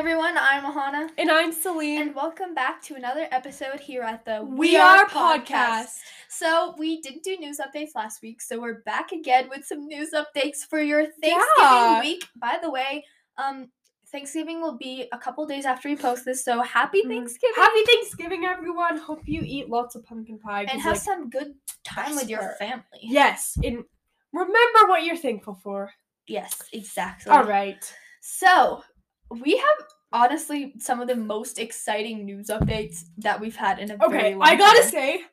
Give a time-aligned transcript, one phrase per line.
[0.00, 1.10] everyone, I'm Ahana.
[1.16, 2.02] And I'm Celine.
[2.02, 5.98] And welcome back to another episode here at the We Are podcast.
[6.28, 10.10] So we didn't do news updates last week, so we're back again with some news
[10.12, 12.00] updates for your Thanksgiving Yeah.
[12.00, 12.24] week.
[12.34, 13.04] By the way,
[13.36, 13.70] um,
[14.10, 17.08] Thanksgiving will be a couple days after we post this, so happy Mhm.
[17.08, 18.96] Thanksgiving Happy Thanksgiving, everyone.
[18.98, 20.62] Hope you eat lots of pumpkin pie.
[20.62, 22.58] and have like, some good time with your part.
[22.58, 23.00] family.
[23.02, 23.84] Yes, and
[24.32, 25.92] remember what you're thankful for.
[26.26, 27.30] Yes, exactly.
[27.32, 27.82] All right.
[28.20, 28.82] So,
[29.30, 33.96] we have honestly some of the most exciting news updates that we've had in a
[33.98, 34.14] very long.
[34.14, 34.90] Okay, long I gotta time.
[34.90, 35.24] say,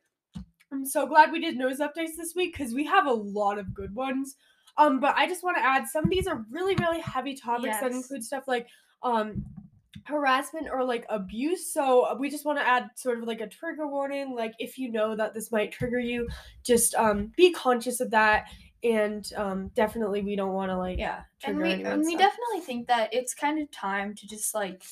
[0.71, 3.73] I'm so glad we did news updates this week because we have a lot of
[3.73, 4.35] good ones.
[4.77, 7.79] Um, but I just want to add some of these are really, really heavy topics
[7.79, 8.67] that include stuff like
[9.03, 9.45] um
[10.05, 11.71] harassment or like abuse.
[11.71, 14.35] So uh, we just want to add sort of like a trigger warning.
[14.35, 16.27] Like if you know that this might trigger you,
[16.63, 18.45] just um be conscious of that.
[18.84, 22.87] And um definitely we don't want to like Yeah, and we and we definitely think
[22.87, 24.84] that it's kind of time to just like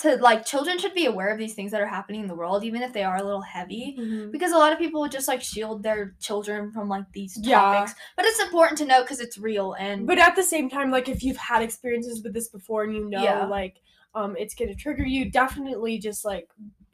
[0.00, 2.64] to like children should be aware of these things that are happening in the world,
[2.64, 3.96] even if they are a little heavy.
[3.98, 4.32] Mhm.
[4.32, 7.60] Because a lot of people would just like shield their children from like these Yeah.
[7.60, 10.90] topics, but it's important to know because it's real and but at the same time
[10.90, 13.44] like if you've had experiences with this before and you know Yeah.
[13.46, 13.76] like
[14.14, 16.48] um it's gonna trigger you definitely just like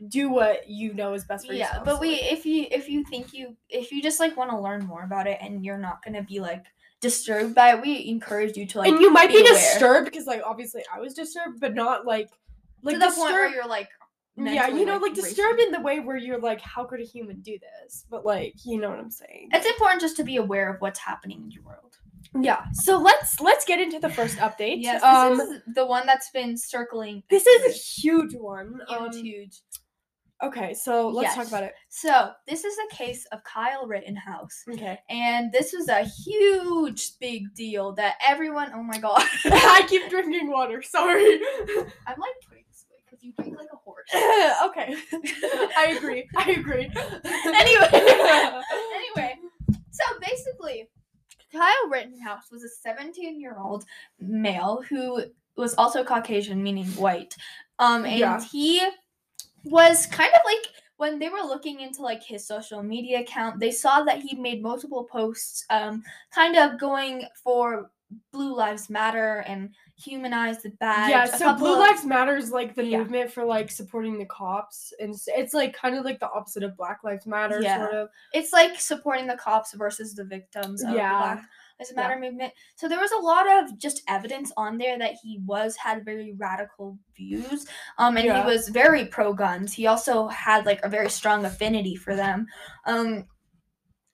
[0.08, 1.66] do what you know is best for yeah.
[1.68, 4.58] yourself But we if you if you think you if you just like want to
[4.60, 6.64] learn more about it and you're not gonna be like
[7.00, 9.52] disturbed by it, we encourage you to like and you might be, aware.
[9.52, 12.30] disturbed because like obviously i was disturbed but not like
[12.86, 13.88] like to the disturbed point where you're like
[14.38, 15.24] yeah you know like racing.
[15.24, 18.52] disturbed in the way where you're like how could a human do this but like
[18.64, 21.50] you know what i'm saying It's important just to be aware of what's happening in
[21.50, 21.96] your world.
[22.38, 26.04] yeah so let's let's get into the first update Yes, um this is the one
[26.06, 27.22] that's been circling.
[27.30, 29.60] this is a huge one huge, um, huge.
[30.42, 34.98] okay so let's talk about it So this is a case of Kyle Rittenhouse, okay
[35.08, 38.70] and this was a huge big deal that everyone.
[38.74, 41.40] Oh my god, i keep drinking water sorry
[42.06, 44.08] I'm like putting this away because you drink like a horse.
[44.14, 44.94] okay.
[45.76, 46.28] I agree.
[46.36, 46.84] I agree.
[47.44, 47.88] anyway,
[48.94, 49.34] anyway,
[49.90, 50.88] so basically,
[51.52, 53.84] Kyle Rittenhouse was a 17 year old
[54.20, 55.24] male who
[55.56, 57.34] was also Caucasian, meaning white.
[57.78, 58.40] Um, and Yeah.
[58.44, 58.86] he
[59.64, 63.70] was kind of like when they were looking into like his social media account, they
[63.70, 67.90] saw that he made multiple posts, um, kind of going for
[68.32, 71.10] Blue Lives Matter and humanize the badge.
[71.10, 72.98] yeah, so Blue Lives Matter is like the Yeah.
[72.98, 76.76] movement for like supporting the cops, and it's like kind of like the opposite of
[76.76, 77.78] Black Lives Matter, Yeah.
[77.78, 78.08] sort of.
[78.34, 81.12] it's like supporting the cops versus the victims of Yeah.
[81.12, 81.36] the Black
[81.78, 81.96] Lives Yeah.
[81.96, 82.52] Matter movement.
[82.76, 86.34] So there was a lot of just evidence on there that he was had very
[86.36, 87.66] radical views.
[87.98, 88.40] Um and Yeah.
[88.42, 89.72] he was very pro guns.
[89.72, 92.46] He also had like a very strong affinity for them.
[92.86, 93.26] Um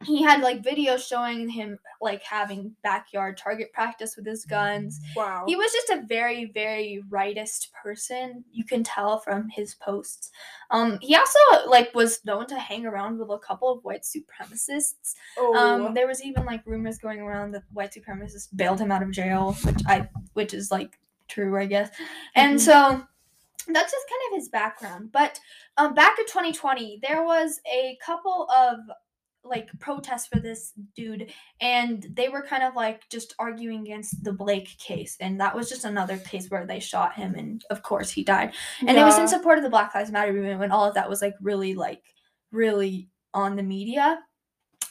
[0.05, 5.01] he had like videos showing him like having backyard target practice with his guns.
[5.17, 5.45] Wow.
[5.47, 8.45] He was just a very, very rightist person.
[8.53, 10.31] You can tell from his posts.
[10.71, 15.15] Um, he also like was known to hang around with a couple of white supremacists.
[15.39, 15.55] oh.
[15.57, 19.11] Um, there was even like rumors going around that white supremacists bailed him out of
[19.11, 20.99] jail, which I, which is like
[21.29, 21.91] true, I guess.
[22.35, 22.61] And Mhm.
[22.61, 23.07] so
[23.69, 25.13] that's just kind of his background.
[25.13, 25.39] But
[25.77, 28.79] um, back in 2020, there was a couple of
[29.45, 34.33] like protest for this dude and they were kind of like just arguing against the
[34.33, 38.11] Blake case and that was just another case where they shot him and of course
[38.11, 38.53] he died.
[38.81, 41.09] And it was in support of the Black Lives Matter movement when all of that
[41.09, 42.03] was like really like
[42.53, 44.21] really on the media.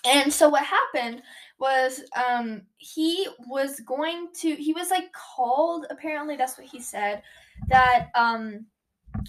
[0.04, 1.22] And so what happened
[1.60, 7.22] was um he was going to he was like called apparently that's what he said
[7.70, 8.66] that um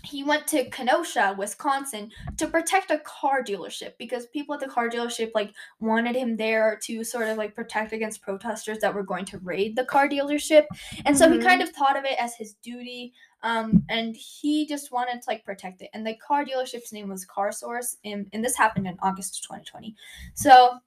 [0.04, 4.88] he went to Kenosha, Wisconsin to protect a car dealership because people at the car
[4.88, 9.24] dealership like wanted him there to sort of like protect against protesters that were going
[9.26, 10.64] to raid the car dealership.
[11.04, 11.34] And so Mhm.
[11.34, 13.12] he kind of thought of it as his duty
[13.44, 15.90] um and he just wanted to like protect it.
[15.94, 19.42] And the car dealership's name was Car Source and, and this happened in August of
[19.42, 19.94] 2020.
[20.34, 20.78] So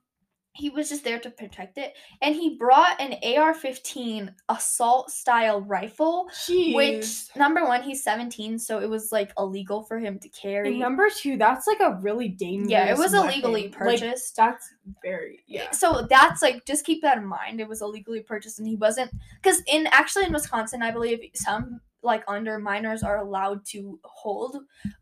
[0.56, 6.30] he was just there to protect it and he brought an AR-15 assault style rifle
[6.50, 10.70] which number one, he's 17, so it was like illegal for him to carry.
[10.70, 12.72] And number two, that's like a really dangerous.
[12.72, 13.30] yeah, it was weapon.
[13.30, 14.36] illegally Like, purchased.
[14.36, 14.74] that's
[15.04, 15.64] very yeah.
[15.64, 17.60] Eh, so that's like just keep that in mind.
[17.60, 19.12] It was illegally purchased, and he wasn't
[19.42, 24.58] because in actually in Wisconsin, I believe some like under minors are allowed to hold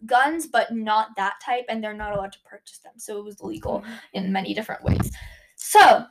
[0.06, 2.94] guns, but not that type, and they're not allowed to purchase them.
[2.98, 3.94] So it was illegal mm-hmm.
[4.14, 5.12] in many different ways.
[5.56, 6.06] So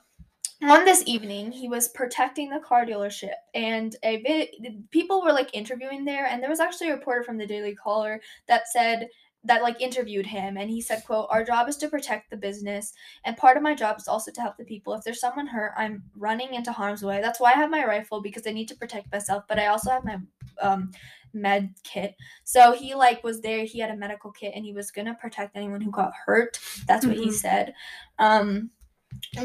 [0.62, 5.50] on this evening, he was protecting the car dealership, and a bit people were like
[5.54, 9.08] interviewing there, and there was actually a reporter from the Daily Caller that said
[9.44, 12.92] that like interviewed him and he said quote our job is to protect the business
[13.24, 14.94] and part of my job is also to help the people.
[14.94, 17.20] If there's someone hurt i'm running into harm's way.
[17.20, 19.90] That's why i have my rifle because i need to protect myself but i also
[19.90, 20.18] have my
[20.60, 20.92] um
[21.32, 22.14] med kit.
[22.44, 25.56] So he like was there he had a medical kit and he was gonna protect
[25.56, 26.60] anyone who got hurt.
[26.86, 27.32] That's what he Mhm.
[27.32, 27.74] said.
[28.20, 28.70] Um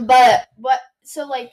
[0.04, 1.52] but what so like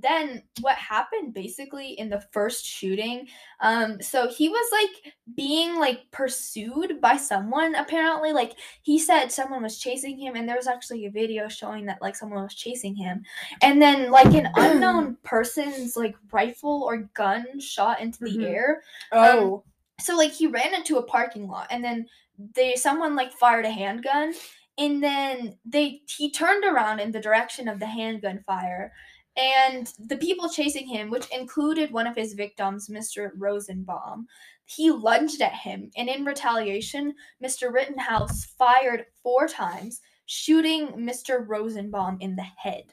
[0.00, 3.26] then what happened basically in the first shooting
[3.60, 9.62] um so he was like being like pursued by someone apparently like he said someone
[9.62, 12.94] was chasing him and there was actually a video showing that like someone was chasing
[12.94, 13.22] him
[13.62, 18.44] and then like an unknown person's like rifle or gun shot into the Mhm.
[18.44, 19.64] air Oh.
[20.00, 22.06] so like he ran into a parking lot and then
[22.54, 24.34] they someone like fired a handgun
[24.80, 28.92] and then they he turned around in the direction of the handgun fire
[29.36, 34.26] and the people chasing him which included one of his victims mr rosenbaum
[34.70, 35.90] he lunged at him.
[35.96, 42.84] And in retaliation mr rittenhouse fired four times shooting mr rosenbaum in the head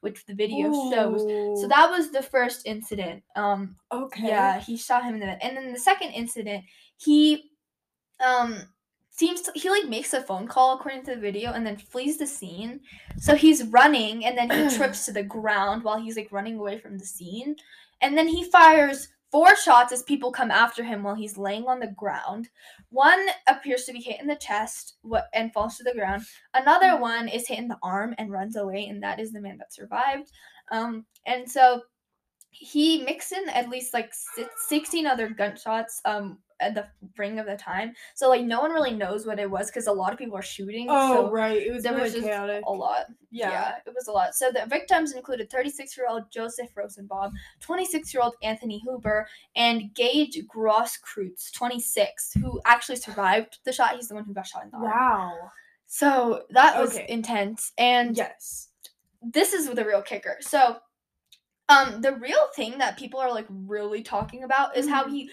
[0.00, 1.22] which the video shows.
[1.60, 3.22] So that was the first incident.
[3.34, 4.28] Um okay.
[4.28, 5.38] yeah, he shot him in the head.
[5.42, 6.64] And then the second incident,
[6.96, 7.50] he
[8.24, 8.62] um
[9.16, 12.18] seems to, he like makes a phone call according to the video and then flees
[12.18, 12.80] the scene.
[13.18, 16.78] So he's running and then he trips to the ground while he's like running away
[16.78, 17.56] from the scene.
[18.02, 21.80] And then he fires four shots as people come after him while he's laying on
[21.80, 22.48] the ground.
[22.90, 26.22] One appears to be hit in the chest what and falls to the ground.
[26.54, 29.56] Another one is hit in the arm and runs away and that is the man
[29.58, 30.30] that survived.
[30.70, 31.82] Um and so
[32.50, 34.12] he mixed in at least like
[34.68, 36.86] 16 other gunshots um at the
[37.18, 39.92] ring of the time so like no one really knows what it was because a
[39.92, 41.60] lot of people are shooting Oh so right.
[41.66, 42.64] It was there really was just chaotic.
[42.66, 43.74] a lot Yeah.
[43.86, 48.22] it was a lot so the victims included 36 year old joseph rosenbaum 26 year
[48.22, 54.24] old anthony huber and gaige grosskreutz 26 who actually survived the shot he's the one
[54.24, 55.50] who got shot in the arm Wow.
[55.86, 57.06] so that was Okay.
[57.08, 58.68] intense and Yes.
[59.22, 60.36] this is the real kicker.
[60.40, 60.76] So,
[61.68, 65.10] um, the real thing that people are like really talking about is how Mhm.
[65.10, 65.30] he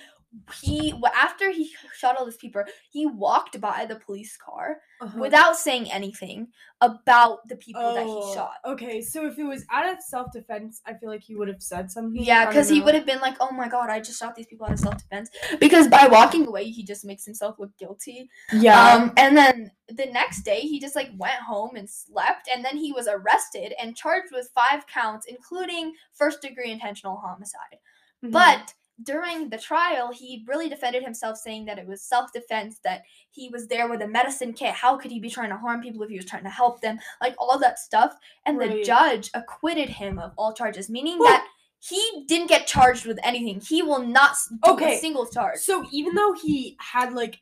[0.62, 5.20] he after he shot all these people, he walked by the police car Uh-huh.
[5.20, 6.48] without saying anything
[6.82, 8.56] about the people that he Oh, shot.
[8.66, 11.62] Okay, so if it was out of self defense, I feel like he would have
[11.62, 12.24] said something.
[12.24, 14.66] Yeah, because he would have been like, "Oh my god, I just shot these people
[14.66, 18.30] out of self defense." Because by walking away, he just makes himself look guilty.
[18.52, 18.80] Yeah.
[18.94, 22.78] Um, and then the next day, he just like went home and slept, and then
[22.78, 27.80] he was arrested and charged with five counts, including first degree intentional homicide.
[28.24, 28.32] Mhm.
[28.32, 28.74] But
[29.04, 33.50] during the trial, he really defended himself, saying that it was self defense, that he
[33.50, 34.74] was there with a medicine kit.
[34.74, 37.00] How could he be trying to harm people if he was trying to help them?
[37.22, 38.16] Like all that stuff.
[38.46, 41.26] And the judge acquitted him of all charges, meaning Whew.
[41.26, 41.46] that
[41.80, 43.60] he didn't get charged with anything.
[43.60, 45.60] He will not do Okay, a single charge.
[45.60, 47.40] so even though he had like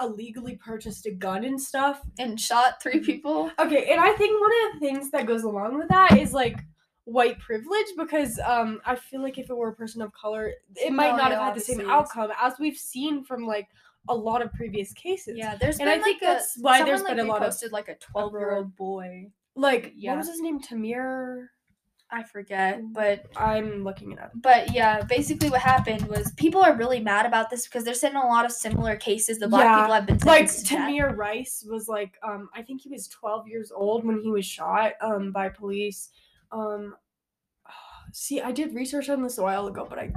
[0.00, 3.04] illegally purchased a gun and stuff, And shot three mm-hmm.
[3.04, 3.50] people.
[3.58, 6.58] Okay, and I think one of the things that goes along with that is like
[7.04, 10.92] white privilege because um I feel like if it were a person of color, it
[10.92, 13.68] might No, not yeah, have had the same outcome as we've seen from like
[14.08, 15.34] a lot of previous cases.
[15.36, 17.28] Yeah, there's And been I think like that's a, why someone, there's like, been a
[17.28, 19.30] lot of reposted, like a 12 year old boy.
[19.56, 20.12] Like Yeah.
[20.12, 20.60] what was his name?
[20.60, 21.48] Tamir.
[22.10, 24.32] I forget, but I'm looking it up.
[24.36, 28.14] but yeah, basically what happened was people are really mad about this because there's been
[28.14, 29.38] a lot of similar cases.
[29.38, 30.90] The black Yeah, people have been Like to death.
[30.90, 34.44] Tamir Rice was like um I think he was 12 years old when he was
[34.46, 36.10] shot um by police.
[36.54, 36.94] Um
[38.12, 40.12] see, I did research on this a while ago, but I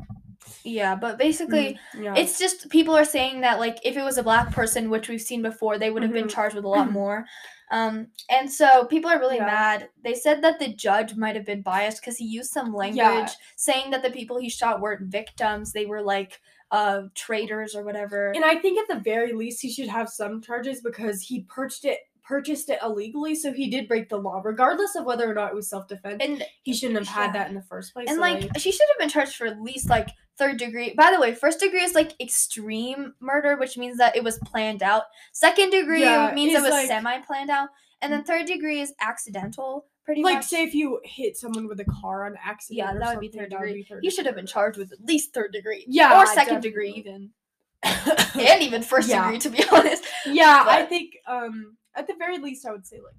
[0.63, 2.15] Yeah, but basically, Mm, yeah.
[2.15, 5.21] it's just people are saying that like if it was a black person, which we've
[5.21, 6.29] seen before, they would have been Mhm.
[6.37, 7.25] charged with a lot more.
[7.69, 9.45] Um, and so people are really Yeah.
[9.45, 9.89] mad.
[10.01, 13.91] They said that the judge might have been biased because he used some language saying
[13.91, 16.39] that the people he shot weren't victims; they were like
[16.71, 18.31] uh traitors or whatever.
[18.35, 21.85] And I think at the very least he should have some charges because he purchased
[21.85, 25.49] it purchased it illegally, so he did break the law, regardless of whether or not
[25.51, 26.17] it was self defense.
[26.21, 27.33] and He shouldn't have had yeah.
[27.43, 28.07] that in the first place.
[28.09, 30.93] and so, like she should have been charged for at least like third degree.
[30.95, 34.83] By the way, first degree is like extreme murder, which means that it was planned
[34.83, 35.03] out.
[35.33, 37.69] Second degree Yeah, means it was like- semi planned out,
[38.01, 39.87] and then third degree is accidental.
[40.05, 40.29] Pretty much.
[40.29, 40.45] like much.
[40.45, 42.77] say if you hit someone with a car on accident.
[42.77, 43.73] yeah, that would be third degree.
[43.73, 45.83] be third He should have been charged with at least third degree.
[45.85, 47.31] Yeah, or second degree even,
[47.83, 49.23] and even first Yeah.
[49.25, 50.03] degree to be honest.
[50.25, 53.15] yeah, I think um at the very least I would say like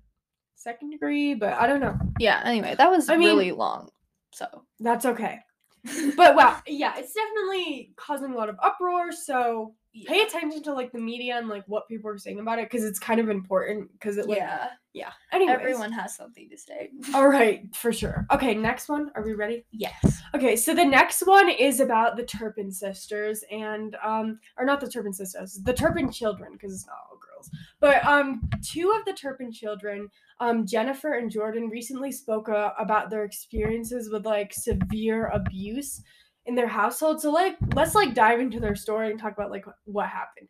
[0.54, 1.98] second degree, but I don't know.
[2.18, 2.40] Yeah.
[2.44, 3.90] Anyway, that was I mean- really long.
[4.32, 4.46] So
[4.80, 5.40] That's okay.
[6.16, 9.12] But wow, yeah, it's definitely causing a lot of uproar.
[9.12, 9.74] So
[10.06, 12.84] pay attention to like the media and like what people are saying about it because
[12.84, 13.90] it's kind of important.
[13.92, 15.12] Because it like yeah, yeah.
[15.32, 16.90] Anyways, everyone has something to say.
[17.14, 18.26] All right, for sure.
[18.32, 19.10] Okay, next one.
[19.14, 19.64] Are we ready?
[19.70, 20.20] Yes.
[20.34, 24.90] Okay, so the next one is about the Turpin sisters and um or not the
[24.90, 27.27] Turpin sisters, the Turpin children because it's not all girls.
[27.38, 27.50] Girls.
[27.80, 30.08] But um, two of the Turpin children,
[30.40, 36.02] um, Jennifer and Jordan, recently spoke uh, about their experiences with like severe abuse
[36.46, 37.20] in their household.
[37.20, 40.48] So like, let's like dive into their story and talk about like what happened.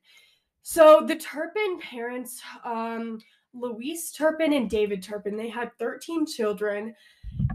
[0.63, 3.19] So the Turpin parents, um,
[3.55, 6.95] Louise Turpin and David Turpin, they had 13 children,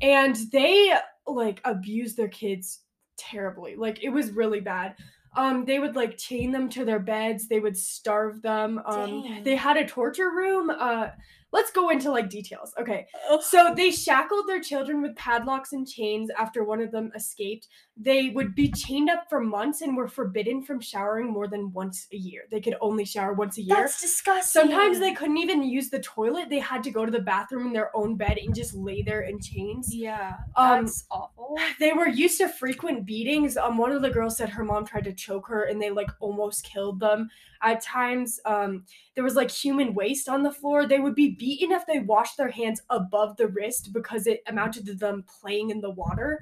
[0.02, 0.94] and they
[1.28, 2.82] like abused their kids
[3.18, 3.76] terribly.
[3.76, 4.96] Like it was really bad.
[5.36, 7.48] Um, they would like chain them to their beds.
[7.48, 8.82] They would starve them.
[8.86, 10.70] Um, they had a torture room.
[10.70, 11.08] Uh,
[11.52, 12.74] let's go into like details.
[12.80, 13.08] Okay,
[13.42, 17.68] so they shackled their children with padlocks and chains after one of them escaped.
[17.96, 22.08] They would be chained up for months and were forbidden from showering more than once
[22.12, 22.46] a year.
[22.50, 23.76] They could only shower once a year.
[23.76, 24.62] That's disgusting.
[24.64, 26.50] Sometimes they couldn't even use the toilet.
[26.50, 29.22] They had to go to the bathroom in their own bed and just lay there
[29.22, 29.94] in chains.
[29.94, 31.56] Yeah, Um, that's awful.
[31.80, 33.58] They were used to frequent beatings.
[33.58, 36.10] Um, one of the girls said her mom tried to choke her and they like
[36.20, 37.30] almost killed them.
[37.62, 40.88] At times, um, there was like human waste on the floor.
[40.88, 44.86] They would be beaten if they washed their hands above the wrist because it amounted
[44.88, 46.42] to them playing in the water.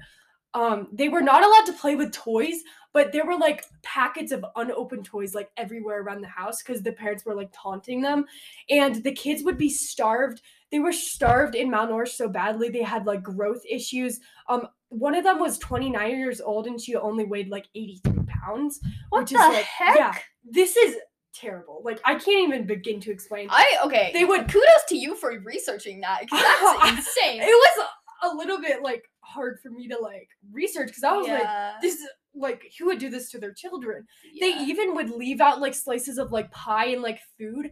[0.54, 4.44] Um, they were not allowed to play with toys, but there were like packets of
[4.56, 8.26] unopened toys like everywhere around the house because the parents were like taunting them.
[8.68, 10.42] And the kids would be starved.
[10.70, 14.20] They were starved and malnourished so badly they had like growth issues.
[14.48, 18.78] Um, one of them was 29 years old and she only weighed like 83 pounds.
[19.08, 19.96] What which the is, like, heck?
[19.96, 20.14] yeah.
[20.44, 20.96] This is
[21.34, 21.80] terrible.
[21.82, 23.48] Like I can't even begin to explain.
[23.50, 24.10] I okay.
[24.12, 27.40] They would- kudos to you for researching that 'cause that's insane.
[27.40, 27.86] it was
[28.24, 31.94] a little bit like hard for me to like research because I was like, this
[31.94, 34.06] is like who would do this to their children?
[34.32, 34.46] yeah.
[34.46, 37.70] They even would leave out like slices of like pie and like food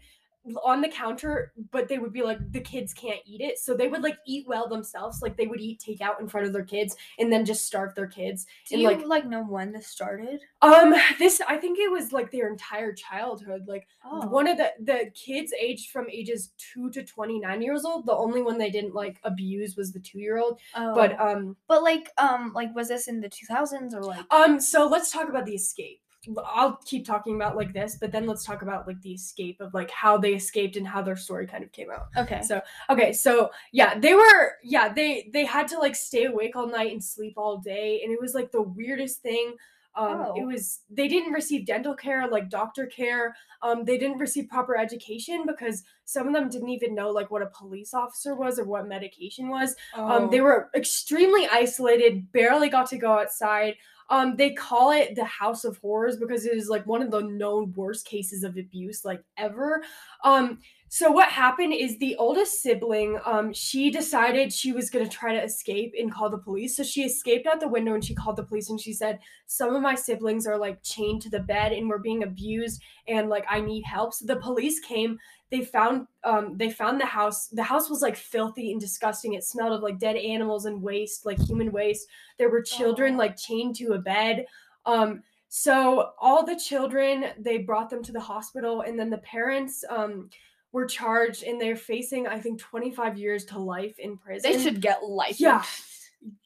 [0.64, 3.58] on the counter, but they would be like the kids can't eat it.
[3.58, 5.22] So they would like eat well themselves.
[5.22, 8.06] Like they would eat takeout in front of their kids and then just starve their
[8.06, 8.46] kids.
[8.68, 10.40] Do and you like like, know when this started?
[10.62, 13.64] um this I think it was like their entire childhood.
[13.66, 18.06] Like Oh, one of the the kids aged from ages 2 to 29 years old.
[18.06, 20.58] The only one they didn't like abuse was the 2-year-old.
[20.76, 20.94] oh.
[20.94, 24.60] But um but like um like was this in the two thousands or like Um,
[24.60, 25.99] so let's talk about the escape.
[26.44, 29.72] I'll keep talking about like this, but then let's talk about like the escape of
[29.72, 32.08] like how they escaped and how their story kind of came out.
[32.16, 32.60] okay So
[32.90, 36.92] okay, so yeah, they were yeah, they they had to like stay awake all night
[36.92, 39.56] and sleep all day, and it was like the weirdest thing.
[39.96, 40.46] Um, it Oh.
[40.46, 43.34] was they didn't receive dental care, like doctor care.
[43.62, 47.42] Um, they didn't receive proper education because some of them didn't even know like what
[47.42, 49.74] a police officer was or what medication was.
[50.06, 50.42] Um, they Oh.
[50.42, 53.74] were extremely isolated, barely got to go outside.
[54.10, 57.20] Um, they call it the House of Horrors because it is like one of the
[57.20, 59.82] known worst cases of abuse like ever.
[60.24, 60.58] Um,
[60.92, 65.42] so what happened is the oldest sibling, um, she decided she was gonna try to
[65.42, 66.76] escape and call the police.
[66.76, 69.72] So she escaped out the window and she called the police and she said, Some
[69.72, 73.44] of my siblings are like chained to the bed and we're being abused and like
[73.48, 74.14] I need help.
[74.14, 75.18] So the police came
[75.50, 79.44] they found um they found the house the house was like filthy and disgusting it
[79.44, 83.74] smelled of like dead animals and waste like human waste there were children like chained
[83.74, 84.46] to a bed
[84.86, 89.84] um so all the children they brought them to the hospital and then the parents
[89.88, 90.28] um
[90.72, 94.80] were charged and they're facing i think 25 years to life in prison they should
[94.80, 95.40] get life.
[95.40, 95.64] Yeah.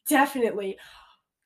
[0.07, 0.77] Definitely.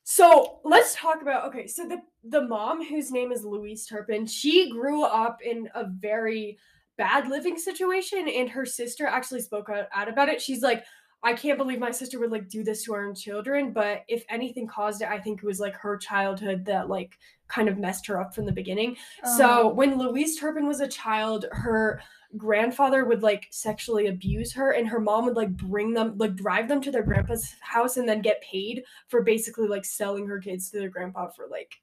[0.04, 1.68] So let's talk about okay.
[1.68, 6.58] So the the mom, whose name is Louise Turpin, she grew up in a very
[7.00, 10.39] bad living situation, and her sister actually spoke out, out about it.
[10.41, 10.84] She's like,
[11.24, 14.24] I can't believe my sister would like do this to her own children, but if
[14.29, 17.18] anything caused it, I think it was like her childhood that like
[17.50, 18.96] kind of messed her up from the beginning.
[19.38, 19.68] So Oh.
[19.74, 22.00] when Louise Turpin was a child, her
[22.38, 26.68] grandfather would like sexually abuse her and her mom would like bring them like drive
[26.70, 30.70] them to their grandpa's house and then get paid for basically like selling her kids
[30.70, 31.74] to their grandpa for like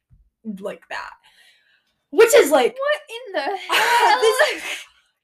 [0.60, 1.10] like that
[2.10, 4.20] which is like what in the hell?
[4.20, 4.62] this,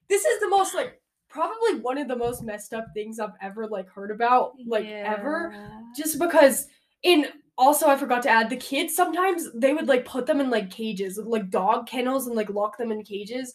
[0.09, 3.67] this is the most like probably one of the most messed up things i've ever
[3.67, 5.53] like heard about like ever.
[5.95, 6.67] Just because
[7.01, 7.25] in
[7.57, 10.69] also i forgot to add the kids sometimes they would like put them in like
[10.71, 13.53] cages like dog kennels and like lock them in cages.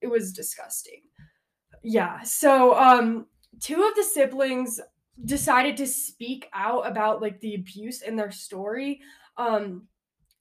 [0.00, 1.02] It was disgusting.
[1.82, 3.26] Yeah so um
[3.60, 4.80] two of the siblings
[5.24, 9.00] decided to speak out about like the abuse in their story.
[9.36, 9.86] Um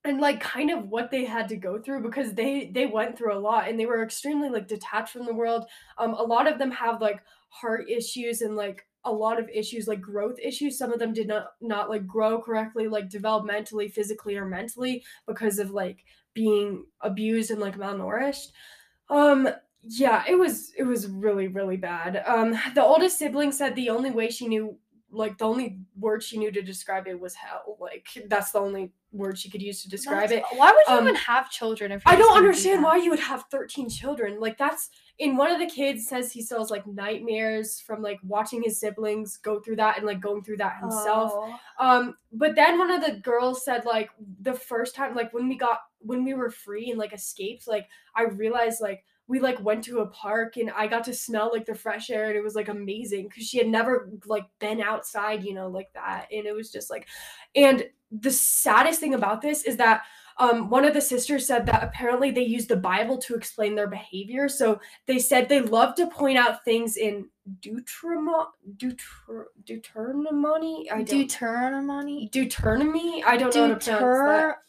[0.06, 3.34] and like kind of what they had to go through because they they went through
[3.36, 5.66] a lot and they were extremely like detached from the world.
[5.98, 9.88] Um a lot of them have like heart issues and like a lot of issues
[9.88, 10.78] like growth issues.
[10.78, 15.60] Some of them did not not like grow correctly like developmentally physically or mentally because
[15.60, 18.52] of like being abused and like malnourished.
[19.10, 19.50] Um
[19.84, 22.24] yeah it was it was really really bad.
[22.26, 24.78] Um the oldest sibling said the only way she knew
[25.14, 27.78] like the only word she knew to describe it was hell.
[27.80, 30.58] Like that's the only word she could use to describe That's- it.
[30.58, 33.12] Why would you Um, even have children if I don't gonna do understand why you
[33.12, 34.40] would have 13 children.
[34.40, 34.90] Like that's
[35.20, 38.80] in one of the kids says he still has like nightmares from like watching his
[38.80, 41.32] siblings go through that and like going through that himself.
[41.36, 41.56] Oh.
[41.80, 44.10] Um, but then one of the girls said like
[44.42, 47.88] the first time, like when we got when we were free and like escaped, like
[48.16, 51.66] I realized like we like went to a park and I got to smell like
[51.66, 55.44] the fresh air and it was like amazing because she had never like been outside,
[55.44, 56.28] you know, like that.
[56.32, 57.08] And it was just like
[57.56, 60.04] and the saddest thing about this is that
[60.38, 63.88] um, one of the sisters said that apparently they use the Bible to explain their
[63.88, 64.50] behavior.
[64.50, 67.30] So they said they love to point out things in
[67.62, 68.46] Deuteronomy.
[68.78, 70.90] Deuter- Deuteronomy.
[70.90, 71.06] I don't.
[71.06, 72.30] Deuteronomy.
[72.32, 73.24] Deuteronomy.
[73.24, 74.02] I don't know how to pronounce.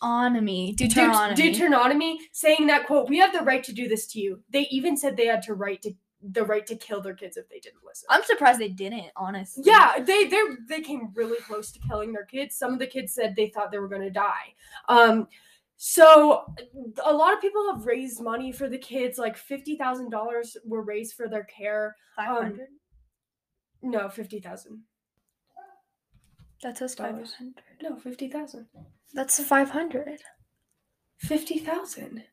[0.02, 0.75] Deuteronomy.
[0.75, 1.35] Deut- Deuteronomy.
[1.37, 4.97] Deuteronomy, saying that quote, "We have the right to do this to you." They even
[4.97, 5.92] said they had to right to
[6.33, 8.06] the right to kill their kids if they didn't listen.
[8.09, 9.62] I'm surprised they didn't, honestly.
[9.66, 12.56] Yeah, they they they came really close to killing their kids.
[12.56, 14.54] Some of the kids said they thought they were going to die.
[14.88, 15.28] Um
[15.87, 16.45] so
[17.05, 21.29] a lot of people have raised money for the kids like $50,000 were raised for
[21.29, 21.95] their care.
[22.17, 22.69] Five um, hundred.
[23.83, 24.83] No, 50,000.
[26.62, 27.35] That says five dollars.
[27.35, 27.64] hundred.
[27.83, 28.67] No, 50,000.
[29.12, 30.21] That's five hundred.
[31.19, 32.25] 50,000.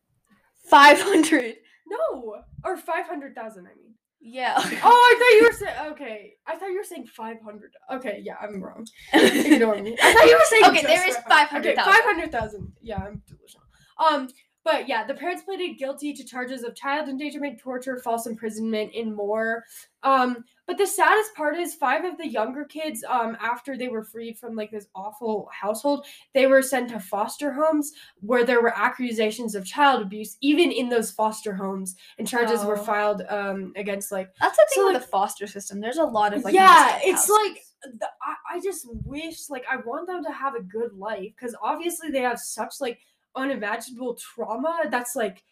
[0.70, 1.56] Five hundred.
[1.88, 3.91] No, or 500,000 I mean.
[4.22, 4.54] Yeah.
[4.56, 6.34] Oh, I thought you were saying okay.
[6.46, 7.72] I thought you were saying 500.
[7.94, 8.86] Okay, yeah, I'm wrong.
[9.14, 9.98] Ignore me.
[10.02, 11.76] I thought you were saying Okay, there is 500.
[11.76, 11.80] 500,000.
[11.80, 12.74] Okay, 500,000.
[12.82, 13.66] Yeah, I'm delusional.
[13.98, 14.30] Um,
[14.64, 19.16] but yeah, the parents pleaded guilty to charges of child endangerment, torture, false imprisonment, and
[19.16, 19.64] more.
[20.04, 24.04] Um, but the saddest part is five of the younger kids, um, after they were
[24.04, 27.92] freed from like this awful household, they were sent to foster homes
[28.22, 32.78] where there were accusations of child abuse, even in those foster homes, and charges were
[32.80, 32.84] Oh.
[32.84, 35.80] filed um against like That's the thing So, with like- the foster system.
[35.82, 39.78] There's a lot of like yeah, it's like the, I, I just wish like I
[39.78, 43.00] want them to have a good life because obviously they have such like
[43.36, 45.44] unimaginable trauma that's like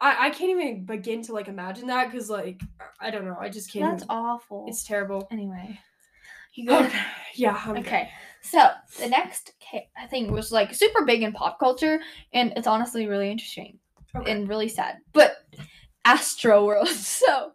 [0.00, 2.60] I, I can't even begin to like imagine that because like
[3.00, 3.90] I don't know I just can't.
[3.98, 4.66] that's even- awful.
[4.68, 5.28] It's terrible.
[5.30, 5.78] anyway.
[6.54, 6.78] You go.
[6.80, 6.98] Okay.
[7.34, 7.58] Yeah.
[7.66, 7.86] I'm good.
[7.86, 8.10] Okay,
[8.42, 8.68] so
[9.00, 9.52] the next
[10.10, 11.98] thing was like super big in pop culture,
[12.34, 13.78] and it's honestly really interesting
[14.14, 14.30] Okay.
[14.30, 14.98] and really sad.
[15.14, 15.36] But
[16.06, 16.88] Astroworld.
[16.88, 17.52] So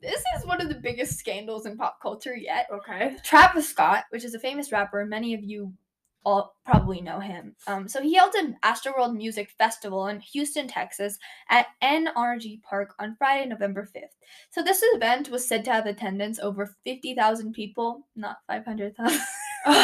[0.00, 2.68] this is one of the biggest scandals in pop culture yet.
[2.72, 3.16] Okay.
[3.24, 5.72] Travis Scott, which is a famous rapper, many of you
[6.24, 7.54] all probably know him.
[7.66, 13.16] Um, so he held an Astroworld Music Festival in Houston, Texas, at NRG Park on
[13.16, 14.16] Friday, November fifth.
[14.50, 18.96] So this event was said to have attendance over fifty thousand people, not five hundred
[18.96, 19.18] thousand.
[19.66, 19.72] okay.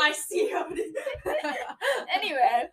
[0.00, 0.94] I see how it is.
[2.14, 2.68] anyway,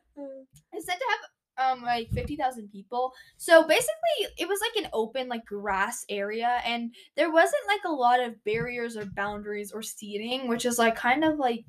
[0.74, 3.14] it's said to have um like 50,000 people.
[3.38, 7.92] So basically it was like an open like grass area and there wasn't like a
[7.92, 11.66] lot of barriers or boundaries or seating, which is like kind of like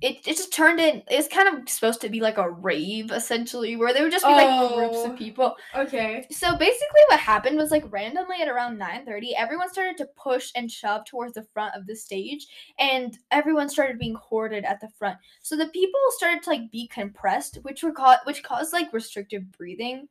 [0.00, 3.76] it, it just turned in it's kind of supposed to be like a rave essentially
[3.76, 5.04] where there would just be like groups Oh.
[5.04, 6.26] of people okay.
[6.30, 10.70] so basically what happened was like randomly at around 9:30 everyone started to push and
[10.70, 12.46] shove towards the front of the stage
[12.78, 15.18] and everyone started being hoarded at the front.
[15.42, 19.50] So the people started to like be compressed which were caught which caused like restrictive
[19.52, 20.08] breathing.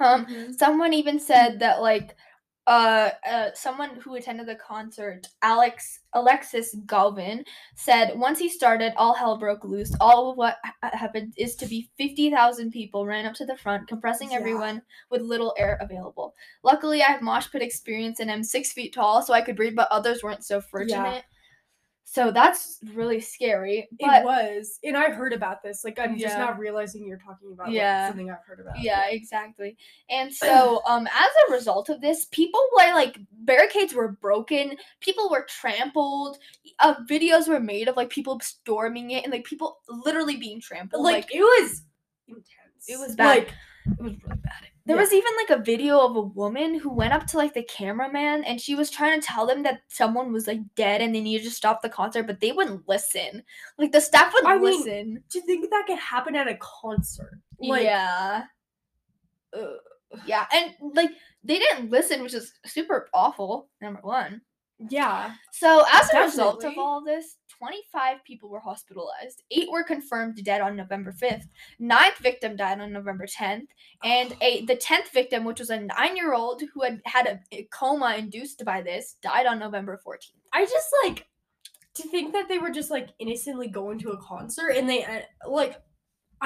[0.00, 0.54] Um Mhm.
[0.58, 2.16] someone even said that like
[2.66, 9.14] uh, uh someone who attended the concert alex alexis galvin said once he started all
[9.14, 9.92] hell broke loose.
[10.00, 13.88] All of what ha- happened is to be 50000 people ran up to the front
[13.88, 14.38] compressing Yeah.
[14.38, 16.34] everyone with little air available.
[16.62, 19.74] Luckily i have mosh pit experience and i'm six feet tall so i could breathe
[19.74, 21.24] but others weren't so fortunate
[22.06, 25.84] so that's really scary but it was, and I heard about this.
[25.84, 28.80] Like I'm just not realizing you're talking about like, something I've heard about.
[28.80, 29.76] Yeah, exactly.
[30.10, 35.30] And so, um, as a result of this, people were like barricades were broken, people
[35.30, 36.38] were trampled,
[36.80, 41.02] uh, videos were made of like people storming it and like people literally being trampled.
[41.02, 41.82] like, it was
[42.28, 42.48] intense.
[42.86, 43.38] It was bad.
[43.38, 43.48] Like
[43.86, 44.68] it was really bad.
[44.86, 45.02] There Yeah.
[45.02, 48.44] was even like a video of a woman who went up to like the cameraman
[48.44, 51.44] and she was trying to tell them that someone was like dead and they needed
[51.44, 53.42] to stop the concert, but they wouldn't listen.
[53.78, 55.24] Like the staff would I mean, listen.
[55.30, 57.40] do you think that could happen at a concert?
[57.58, 58.44] Like, yeah.
[59.56, 59.76] ugh.
[60.26, 61.10] Yeah, and like
[61.42, 63.68] they didn't listen, which is super awful.
[63.80, 64.42] Number one.
[64.78, 65.34] Yeah.
[65.52, 69.42] So as a result of all this, 25 people were hospitalized.
[69.50, 71.44] Eight were confirmed dead on November 5th.
[71.78, 73.68] Ninth victim died on November 10th,
[74.02, 78.16] and a the 10th victim, which was a nine-year-old who had had a, a coma
[78.18, 80.32] induced by this, died on November 14th.
[80.52, 81.26] I just like
[81.94, 85.20] to think that they were just like innocently going to a concert and they uh,
[85.48, 85.80] like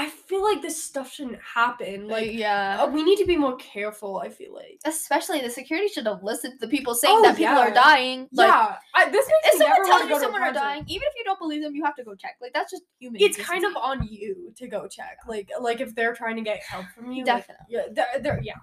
[0.01, 2.07] I feel like this stuff shouldn't happen.
[2.07, 2.79] Like, yeah.
[2.81, 4.23] uh, we need to be more careful.
[4.25, 4.79] I feel like.
[4.85, 7.67] Especially the security should have listened to the people saying Oh, that people yeah.
[7.67, 8.29] are dying.
[8.33, 11.25] Like, yeah, I, this makes if someone tells you someone are dying, even if you
[11.25, 12.37] don't believe them, you have to go check.
[12.41, 13.21] Like that's just human.
[13.21, 15.19] It's kind of on you to go check.
[15.27, 17.25] Like, like if they're trying to get help from you.
[17.25, 17.67] like, Definitely.
[17.71, 18.55] yeah, they're, they're, yeah.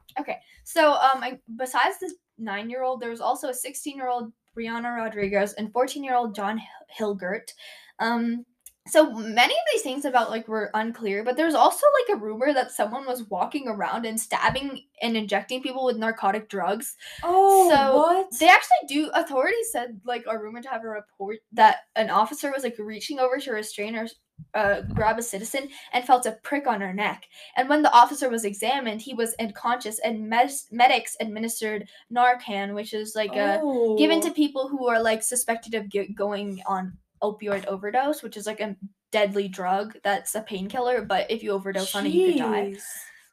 [0.64, 6.34] So, um, I, besides this nine-year-old, there was also a sixteen-year-old Brianna Rodriguez and fourteen-year-old
[6.34, 7.52] John Hil- Hilgert.
[8.00, 8.46] Um,
[8.88, 12.54] so many of these things about like were unclear, but there's also like a rumor
[12.54, 16.96] that someone was walking around and stabbing and injecting people with narcotic drugs.
[17.24, 18.28] Oh, So, what?
[18.40, 19.10] They actually do.
[19.16, 23.20] Authorities said like are rumored to have a report that an officer was like reaching
[23.20, 24.08] over to restrain or
[24.54, 27.24] uh, grab a citizen and felt a prick on her neck.
[27.56, 32.94] And when the officer was examined, he was unconscious, and mes- medics administered Narcan, which
[32.94, 33.60] is like uh,
[33.98, 34.34] given to Oh.
[34.34, 36.98] people who are like suspected of going on
[37.34, 38.76] opioid overdose, which is like a
[39.12, 41.02] deadly drug that's a painkiller.
[41.04, 42.76] But if you overdose on it, you could die.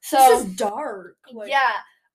[0.01, 1.17] So this is dark.
[1.33, 1.73] Like, yeah.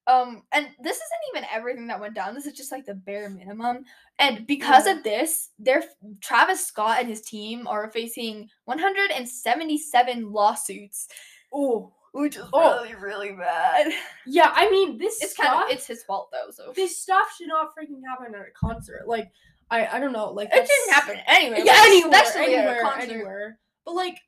[0.07, 2.33] Um, and this isn't even everything that went down.
[2.33, 3.83] This is just like the bare minimum.
[4.19, 4.93] And because Yeah.
[4.93, 5.83] of this, their
[6.21, 11.07] Travis Scott and his team are facing 177 lawsuits,
[11.53, 12.75] Oh, which is Oh.
[12.83, 13.91] really, really bad.
[14.25, 14.51] yeah.
[14.55, 15.45] I mean, this It's stuff.
[15.45, 16.51] kind of it's his fault though.
[16.51, 19.07] So this stuff should not freaking happen at a concert.
[19.07, 19.29] Like,
[19.69, 20.31] I, I don't know.
[20.31, 21.61] Like, it didn't happen anyway.
[21.63, 23.59] Yeah, anywhere, especially anywhere, anywhere.
[23.85, 24.19] But like,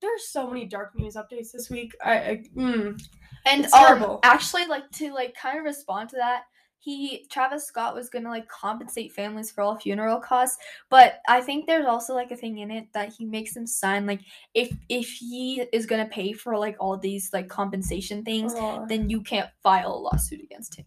[0.00, 1.92] there's so many dark news updates this week.
[2.04, 3.00] I, I mm.
[3.46, 4.20] And It's um, terrible.
[4.22, 6.42] actually, like to like kind of respond to that,
[6.78, 10.58] he Travis Scott was gonna like compensate families for all funeral costs,
[10.90, 14.06] but I think there's also like a thing in it that he makes them sign
[14.06, 14.20] like
[14.54, 18.54] if if he is gonna pay for like all these like compensation things,
[18.88, 20.86] then you can't file a lawsuit against him.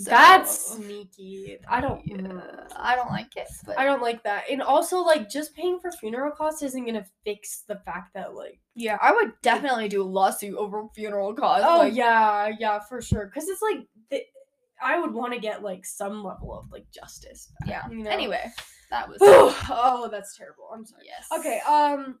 [0.00, 1.58] So, that's sneaky.
[1.68, 2.00] I don't.
[2.06, 2.66] yeah, mm.
[2.74, 3.48] I don't like it.
[3.66, 4.44] But I don't like that.
[4.50, 8.60] And also, like, just paying for funeral costs isn't gonna fix the fact that, like,
[8.74, 11.66] yeah, I would definitely do a lawsuit over funeral costs.
[11.68, 13.26] oh like, yeah, yeah, for sure.
[13.26, 14.22] Because it's like, the,
[14.82, 17.52] I would want to get like some level of like justice.
[17.60, 17.94] back, yeah.
[17.94, 18.10] You know?
[18.10, 18.50] Anyway,
[18.90, 20.70] that was oh, that's terrible.
[20.72, 21.04] I'm sorry.
[21.04, 21.26] yes.
[21.38, 22.18] Okay, um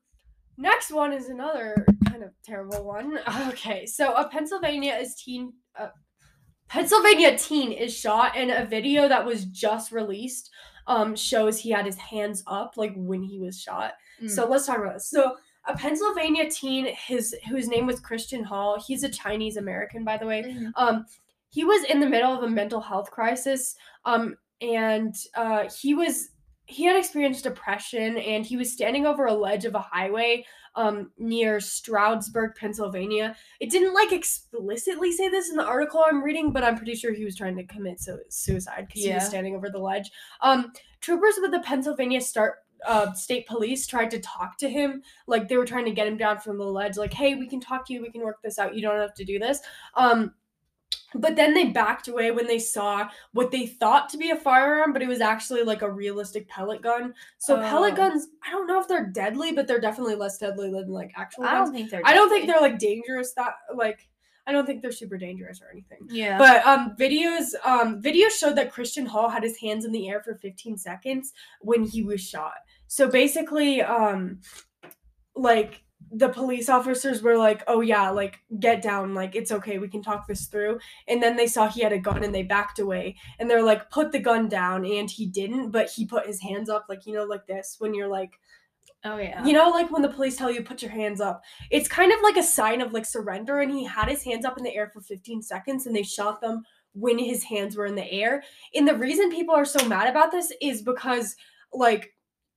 [0.58, 3.18] next one is another kind of terrible one.
[3.48, 5.88] Okay, so a Pennsylvania is teen uh,
[6.70, 10.50] Pennsylvania teen is shot and a video that was just released
[10.86, 13.92] um shows he had his hands up like when he was shot.
[14.28, 15.10] So let's talk about this.
[15.10, 18.82] So a Pennsylvania teen his whose name was Christian Hall.
[18.86, 20.72] He's a Chinese American by the way Mhm.
[20.76, 21.06] um
[21.50, 26.30] he was in the middle of a mental health crisis um and uh he was
[26.66, 31.10] he had experienced depression and he was standing over a ledge of a highway um
[31.18, 33.36] near Stroudsburg, Pennsylvania.
[33.60, 37.12] It didn't like explicitly say this in the article I'm reading, but I'm pretty sure
[37.12, 40.10] he was trying to commit su- suicide because he was standing over the ledge.
[40.40, 42.56] Um troopers with the Pennsylvania start
[42.86, 45.02] uh, state police tried to talk to him.
[45.26, 47.60] Like they were trying to get him down from the ledge like hey we can
[47.60, 48.00] talk to you.
[48.00, 48.74] We can work this out.
[48.74, 49.60] You don't have to do this.
[49.94, 50.34] Um
[51.14, 54.92] but then they backed away when they saw what they thought to be a firearm,
[54.92, 57.14] but it was actually like a realistic pellet gun.
[57.38, 57.96] So pellet Oh.
[57.96, 61.44] guns, I don't know if they're deadly, but they're definitely less deadly than like actual
[61.44, 61.68] I guns.
[61.68, 62.02] don't think they're.
[62.04, 64.08] I don't think they're like dangerous that like
[64.46, 65.98] I don't think they're super dangerous or anything.
[66.08, 66.38] Yeah.
[66.38, 70.22] But um videos um videos showed that Christian Hall had his hands in the air
[70.22, 72.54] for 15 seconds when he was shot.
[72.86, 74.40] So basically um
[75.34, 79.88] like the police officers were like, "Oh yeah, like get down, like it's okay, we
[79.88, 82.78] can talk this through." And then they saw he had a gun and they backed
[82.78, 83.16] away.
[83.38, 86.68] And they're like, "Put the gun down." And he didn't, but he put his hands
[86.68, 88.32] up like, you know, like this when you're like
[89.04, 89.44] oh yeah.
[89.44, 92.20] you know, like when the police tell you put your hands up, it's kind of
[92.22, 93.60] like a sign of like surrender.
[93.60, 96.40] And he had his hands up in the air for 15 seconds and they shot
[96.40, 98.42] them when his hands were in the air.
[98.74, 101.36] And the reason people are so mad about this is because
[101.72, 102.12] like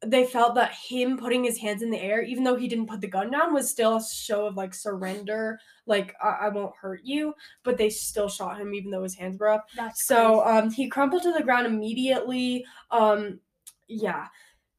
[0.06, 3.02] they felt that him putting his hands in the air, even though he didn't put
[3.02, 5.60] the gun down, was still a show of like surrender.
[5.86, 9.38] Like I, I won't hurt you, but they still shot him even though his hands
[9.40, 9.68] were up.
[9.76, 10.58] That's So crazy.
[10.58, 12.66] um, he crumpled to the ground immediately.
[12.92, 13.40] Um,
[13.88, 14.28] yeah.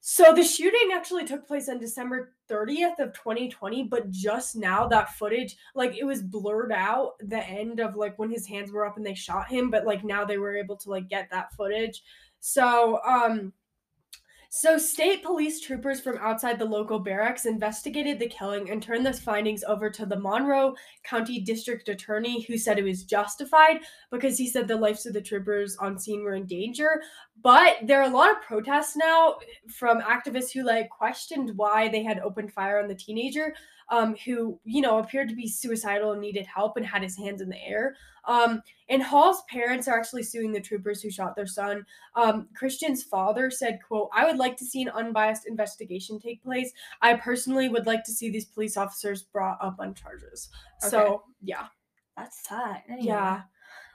[0.06, 5.14] So the shooting actually took place on December 30th of 2020, but just now that
[5.14, 8.98] footage, like it was blurred out the end of like when his hands were up
[8.98, 12.02] and they shot him, but like now they were able to like get that footage.
[12.40, 13.54] So um
[14.56, 19.18] so state police troopers from outside the local barracks investigated the killing and turned those
[19.18, 23.80] findings over to the Monroe County District Attorney who said it was justified
[24.12, 27.02] because he said the lives of the troopers on scene were in danger.
[27.42, 29.36] But there are a lot of protests now
[29.68, 33.54] from activists who like questioned why they had opened fire on the teenager,
[33.90, 37.40] um, who you know appeared to be suicidal and needed help and had his hands
[37.40, 37.96] in the air.
[38.26, 41.84] Um, and Hall's parents are actually suing the troopers who shot their son.
[42.16, 46.72] Um, Christian's father said, "quote I would like to see an unbiased investigation take place.
[47.02, 51.66] I personally would like to see these police officers brought up on charges." So yeah,
[52.16, 52.82] That's sad.
[52.88, 53.08] Anyway.
[53.08, 53.42] yeah.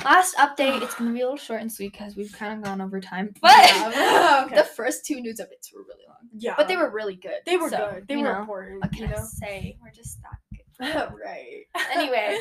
[0.04, 0.82] Last update.
[0.82, 3.34] It's gonna be a little short and sweet because we've kind of gone over time.
[3.42, 4.56] But Yeah, okay.
[4.56, 7.40] the first two news updates were really long, Yeah, but they were really good.
[7.46, 8.08] they were so, good.
[8.08, 8.82] They were know, important.
[8.82, 9.78] What can you I say?
[9.82, 10.60] We're just that good.
[10.82, 11.66] right.
[11.94, 12.38] Anyway,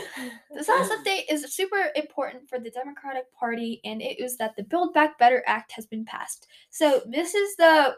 [0.54, 4.62] This last update is super important for the Democratic Party, and it is that the
[4.62, 6.46] Build Back Better Act has been passed.
[6.70, 7.96] So this is the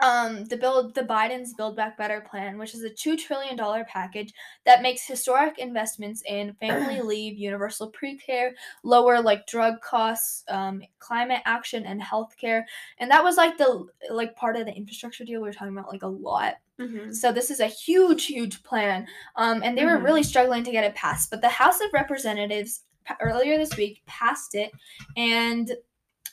[0.00, 3.84] um the build the Biden's Build Back Better plan, which is a two trillion dollar
[3.84, 4.32] package
[4.64, 8.50] that makes historic investments in family leave, universal pre-K,
[8.82, 12.64] lower like drug costs, um, climate action, and healthcare.
[12.98, 15.90] And that was like the like part of the infrastructure deal we were talking about
[15.92, 16.56] like a lot.
[16.78, 17.14] Mhm.
[17.14, 19.06] So this is a huge, huge plan,
[19.36, 20.04] um, and they were Mhm.
[20.04, 21.30] really struggling to get it passed.
[21.30, 22.82] But the House of Representatives
[23.20, 24.72] earlier this week passed it,
[25.16, 25.70] and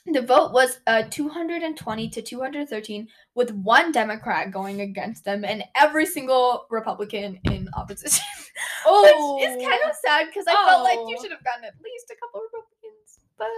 [0.06, 6.04] the vote was uh, 220 to 213, with one Democrat going against them and every
[6.06, 8.22] single Republican in opposition.
[8.86, 11.22] Oh, Which is kind of sad because I felt like you Oh.
[11.22, 13.48] should have gotten at least a couple Republicans, but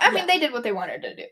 [0.00, 0.26] I mean Yeah.
[0.26, 1.24] they did what they wanted to do.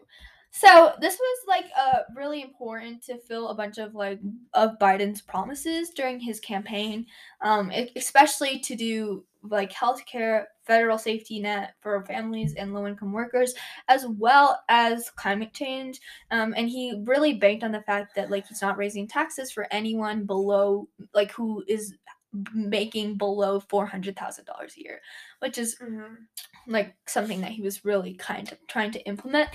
[0.55, 4.19] So this was like uh really important to fill a bunch of like
[4.55, 7.07] of Biden's promises during his campaign,
[7.41, 13.55] um, especially to do like healthcare, federal safety net for families and low income workers,
[13.89, 16.01] as well as climate change.
[16.31, 19.67] Um, and he really banked on the fact that like he's not raising taxes for
[19.73, 21.95] anyone below like who is
[22.55, 25.01] making below four hundred thousand dollars a year,
[25.41, 26.17] which is Mhm.
[26.67, 29.51] like something that he was really kind of trying to implement.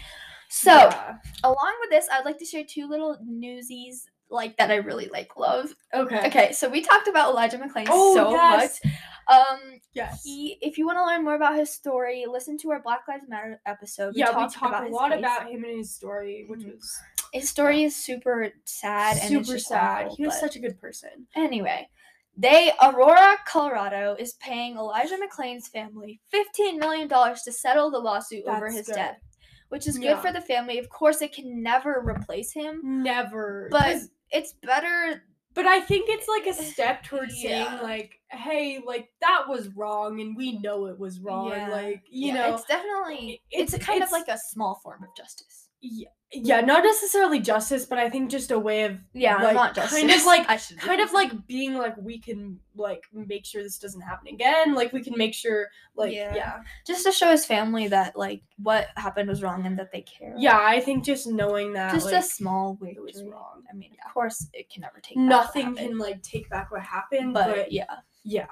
[0.49, 1.17] So Yeah.
[1.43, 5.37] along with this, I'd like to share two little newsies like that I really like
[5.37, 5.73] love.
[5.93, 8.79] okay, Okay, so we talked about Elijah McClain Oh, so yes.
[8.83, 8.93] much.
[9.29, 9.59] Um
[9.93, 13.01] yes, he if you want to learn more about his story, listen to our Black
[13.07, 14.13] Lives Matter episode.
[14.15, 15.19] yeah, we talked talked a lot case.
[15.19, 16.75] about him and his story, which Mhm.
[16.75, 16.99] was
[17.33, 20.05] his story is super sad and super sad.
[20.05, 21.27] awful, he was such a good person.
[21.35, 21.89] Anyway,
[22.37, 28.69] they Aurora, Colorado is paying Elijah McClain's family $15 million to settle the lawsuit over
[28.71, 28.95] his good.
[28.95, 29.19] death,
[29.67, 30.21] which is good Yeah.
[30.21, 30.77] for the family.
[30.77, 33.97] Of course, it can never replace him, Never, but
[34.31, 35.23] it's better.
[35.53, 37.65] but I think it's like a step towards Yeah.
[37.69, 41.49] saying like, hey, like that was wrong, and we know it was wrong.
[41.49, 41.69] Yeah.
[41.69, 44.75] Like you yeah, know, it's definitely it's- it's, a kind it's- of like a small
[44.83, 45.66] form of justice.
[45.81, 49.97] Yeah, not necessarily justice, but I think just a way of Yeah, like, not justice.
[49.97, 53.63] kind of like I should kind of like being like we can like make sure
[53.63, 56.35] this doesn't happen again like we can make sure like Yeah.
[56.35, 60.01] yeah just to show his family that like what happened was wrong and that they
[60.01, 60.35] care.
[60.37, 63.03] yeah, i think just knowing that just like, a small it victory.
[63.03, 66.71] was wrong I mean, of course, it can never take nothing can like take back
[66.71, 67.85] what happened but, But yeah.
[68.23, 68.45] yeah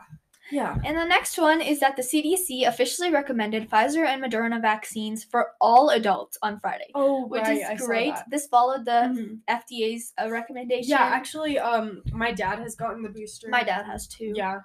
[0.51, 5.23] yeah And the next one is that the CDC officially recommended Pfizer and Moderna vaccines
[5.23, 8.13] for all adults on Friday, oh which right, I is great.
[8.29, 9.39] This followed the Mhm.
[9.49, 10.89] FDA's uh, recommendation.
[10.89, 14.31] yeah actually um my dad has gotten the booster my dad has too.
[14.36, 14.60] yeah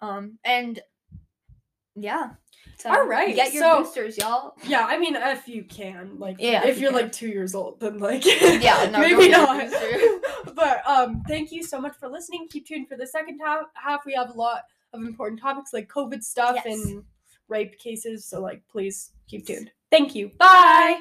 [0.00, 0.80] Um, and
[1.94, 2.30] yeah.
[2.78, 4.54] So All right, get your so- boosters, y'all.
[4.64, 7.02] yeah i mean if you can like Yeah, if if you you're can.
[7.02, 10.52] like two years old then like Yeah, no, maybe not get your booster.
[10.54, 14.00] but um thank you so much for listening keep tuned for the second half half
[14.04, 14.62] we have a lot
[14.92, 16.66] of important topics like covid stuff Yes.
[16.86, 17.04] and
[17.48, 21.00] rape cases so like please keep tuned thank you bye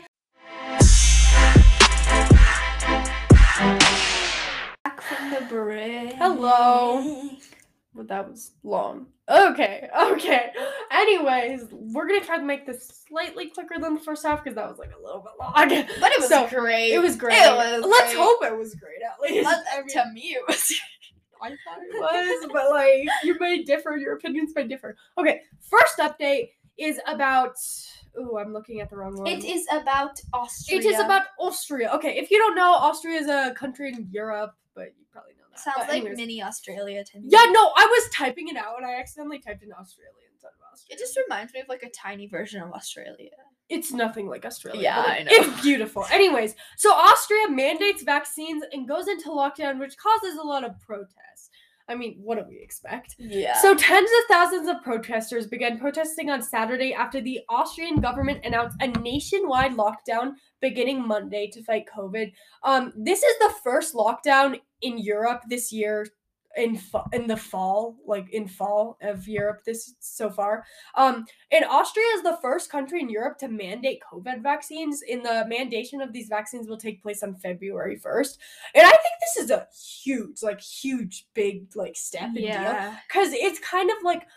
[4.84, 6.14] Back from the break.
[6.14, 7.30] Hello.
[7.94, 10.52] but that was long okay okay
[10.92, 14.68] anyways we're gonna try to make this slightly quicker than the first half because that
[14.70, 15.72] was like a little bit long But
[16.12, 16.92] it was So, great.
[16.92, 18.18] it was great It was let's great.
[18.18, 20.74] hope it was great at least Let- I mean, to me, it was.
[21.42, 24.96] I thought it was, but like you may differ, your opinions may differ.
[25.18, 27.56] Okay, first update is about.
[28.20, 29.28] Ooh, I'm looking at the wrong one.
[29.28, 30.80] It is about Austria.
[30.80, 31.90] It is about Austria.
[31.96, 35.46] Okay, if you don't know, Austria is a country in Europe, but you probably know
[35.50, 35.60] that.
[35.60, 36.18] Sounds But like anyways.
[36.18, 37.28] mini Australia to me.
[37.30, 40.74] Yeah, no, I was typing it out and I accidentally typed in Australia instead of
[40.74, 40.96] Austria.
[40.96, 43.30] It just reminds me of like a tiny version of Australia.
[43.72, 44.82] It's nothing like Australia.
[44.82, 45.32] Yeah, I know.
[45.32, 46.06] It's beautiful.
[46.12, 51.50] Anyways, so Austria mandates vaccines and goes into lockdown, which causes a lot of protests.
[51.88, 53.16] I mean, what do we expect?
[53.18, 53.60] Yeah.
[53.62, 58.78] So, tens of thousands of protesters began protesting on Saturday after the Austrian government announced
[58.82, 62.32] a nationwide lockdown beginning Monday to fight COVID.
[62.64, 66.08] Um, this is the first lockdown in Europe this year
[66.58, 70.64] in fa- in the fall, like in fall of Europe this so far.
[70.96, 75.02] Um, and Austria is the first country in Europe to mandate COVID vaccines.
[75.10, 78.40] And the mandation of these vaccines will take place on February first.
[78.76, 79.68] And I think this is a
[80.04, 82.98] huge, like huge, big, like step and deal yeah.
[83.08, 84.28] because it's kind of like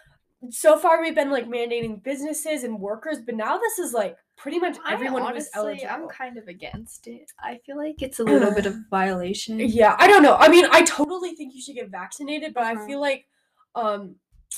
[0.51, 4.59] so far we've been like mandating businesses and workers, but now this is like pretty
[4.59, 5.91] much I everyone who's honestly, eligible.
[5.91, 7.31] I'm kind of against it.
[7.41, 9.59] I feel like it's a little bit of violation.
[9.61, 10.37] yeah, I don't know.
[10.37, 12.83] I mean, I totally think you should get vaccinated, but Uh-huh.
[12.83, 13.27] I feel like
[13.75, 14.17] um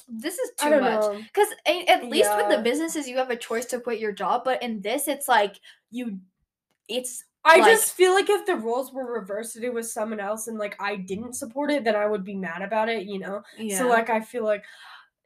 [0.08, 1.18] This is too much.
[1.32, 4.62] Because at least with the businesses, you have a choice to quit your job, but
[4.62, 5.56] in this, it's like
[5.90, 6.18] you,
[6.88, 10.18] it's I Like- just feel like if the roles were reversed and it was someone
[10.20, 13.18] else and like I didn't support it, then I would be mad about it, you
[13.20, 13.42] know?
[13.56, 13.78] yeah.
[13.78, 14.64] So like I feel like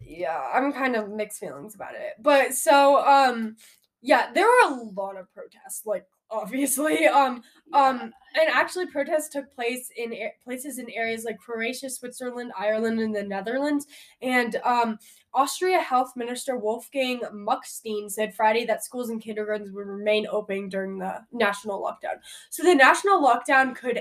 [0.00, 2.14] yeah, I'm kind of mixed feelings about it.
[2.20, 3.56] But so um
[4.02, 9.52] yeah, there were a lot of protests like obviously um um and actually protests took
[9.54, 13.86] place in a- places in areas like Croatia, Switzerland, Ireland and the Netherlands
[14.22, 14.98] and um
[15.34, 20.98] Austria Health Minister Wolfgang Muckstein said Friday that schools and kindergartens would remain open during
[20.98, 22.16] the national lockdown.
[22.50, 24.00] So the national lockdown could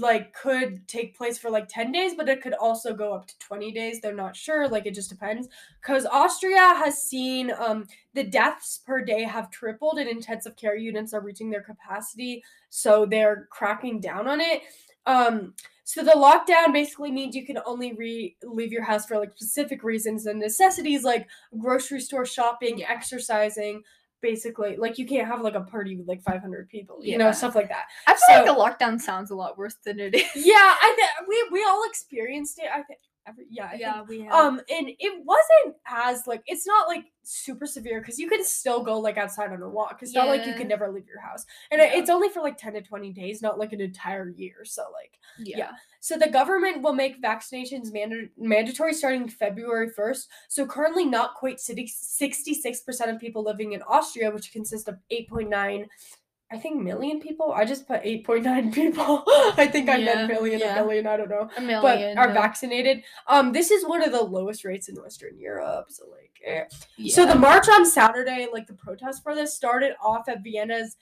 [0.00, 3.38] like could take place for like 10 days but it could also go up to
[3.38, 4.00] 20 days.
[4.00, 4.68] They're not sure.
[4.68, 5.48] Like it just depends.
[5.80, 11.14] Because austria has seen um the deaths per day have tripled and intensive care units
[11.14, 14.62] are reaching their capacity so they're cracking down on it.
[15.06, 15.54] Um
[15.84, 19.84] so the lockdown basically means you can only re- leave your house for like specific
[19.84, 21.28] reasons and necessities like
[21.58, 23.82] grocery store shopping exercising
[24.26, 27.54] basically like you can't have like a party with like 500 people you know stuff
[27.54, 30.24] like that I feel like the lockdown sounds a lot worse than it is.
[30.34, 32.66] yeah, I think we we all experienced it.
[32.74, 34.08] I think every yeah, I think.
[34.08, 34.32] we have.
[34.34, 38.82] Um, and it wasn't as like it's not like super severe because you can still
[38.82, 39.98] go like outside on a walk.
[40.02, 40.58] It's not like you Yeah.
[40.58, 41.98] can never leave your house, and it- Yeah.
[41.98, 44.64] it's only for like ten to twenty days, not like an entire year.
[44.64, 45.72] So like, yeah.
[46.00, 50.28] so the government will make vaccinations manda- mandatory starting February first.
[50.48, 54.98] So currently, not quite sixty six percent of people living in Austria, which consists of
[55.10, 55.88] eight point nine.
[56.52, 57.52] I think million people.
[57.52, 59.24] I just put eight point nine people.
[59.56, 60.78] I think I Yeah, meant million, yeah.
[60.80, 61.06] a million.
[61.06, 61.82] I don't know A million.
[62.14, 62.34] but are no.
[62.34, 63.02] vaccinated.
[63.26, 65.86] Um, this is one of the lowest rates in Western Europe.
[65.88, 66.64] So like, eh.
[66.98, 67.14] Yeah.
[67.14, 70.96] so the march on Saturday, like the protest for this, started off at Vienna's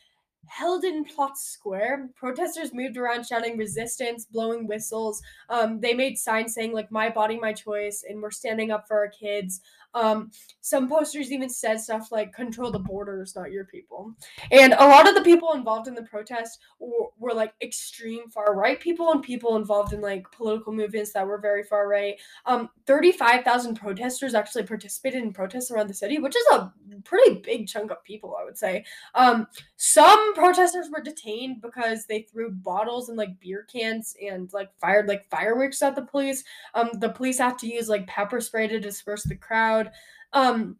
[0.58, 2.10] Heldenplatz Square.
[2.16, 5.22] Protesters moved around shouting resistance, blowing whistles.
[5.48, 8.96] Um, they made signs saying like "My body, my choice," and we're standing up for
[8.98, 9.60] our kids.
[9.94, 10.30] Um,
[10.60, 14.14] some posters even said stuff like "Control the borders, not your people."
[14.50, 18.54] And a lot of the people involved in the protest were, were like extreme far
[18.54, 22.16] right people and people involved in like political movements that were very far right.
[22.46, 26.72] Um, 35,000 protesters actually participated in protests around the city, which is a
[27.04, 28.84] pretty big chunk of people, I would say.
[29.14, 34.70] Um, some protesters were detained because they threw bottles and like beer cans and like
[34.80, 36.44] fired like fireworks at the police.
[36.74, 39.83] Um, the police had to use like pepper spray to disperse the crowd.
[40.32, 40.76] Um,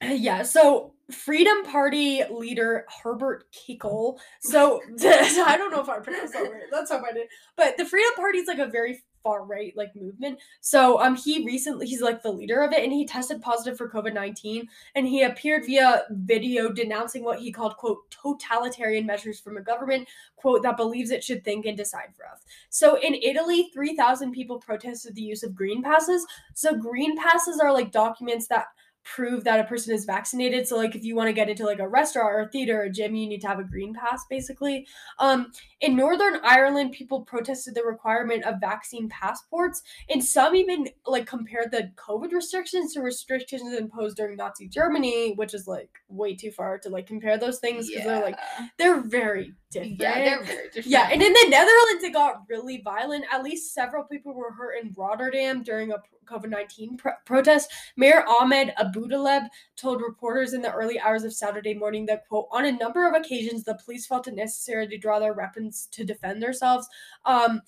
[0.02, 4.18] yeah, so Freedom Party leader Herbert Kickl.
[4.42, 6.62] So I don't know if I pronounced that right.
[6.70, 7.28] That's how I did.
[7.56, 10.38] But the Freedom Party is like a very far right like movement.
[10.60, 13.90] So um he recently he's like the leader of it and he tested positive for
[13.90, 19.60] COVID-19 and he appeared via video denouncing what he called quote totalitarian measures from a
[19.60, 22.40] government quote that believes it should think and decide for us.
[22.70, 26.24] So in Italy 3000 people protested the use of green passes.
[26.54, 28.68] So green passes are like documents that
[29.14, 30.66] prove that a person is vaccinated.
[30.66, 32.84] So like if you want to get into like a restaurant or a theater or
[32.84, 34.86] a gym, you need to have a green pass basically.
[35.18, 41.26] Um in Northern Ireland, people protested the requirement of vaccine passports, and some even like
[41.26, 46.50] compared the COVID restrictions to restrictions imposed during Nazi Germany, which is like way too
[46.50, 48.38] far to like compare those things because they're like
[48.76, 50.00] they're very different.
[50.00, 50.86] yeah, they're very different.
[50.86, 53.24] Yeah, and in the Netherlands, it got really violent.
[53.32, 57.70] At least several people were hurt in Rotterdam during a COVID 19 pro- protest.
[57.96, 62.64] Mayor Ahmed Aboutaleb told reporters in the early hours of Saturday morning that, quote, on
[62.64, 66.42] a number of occasions, the police felt it necessary to draw their weapons to defend
[66.42, 66.88] themselves.
[67.24, 67.62] Um,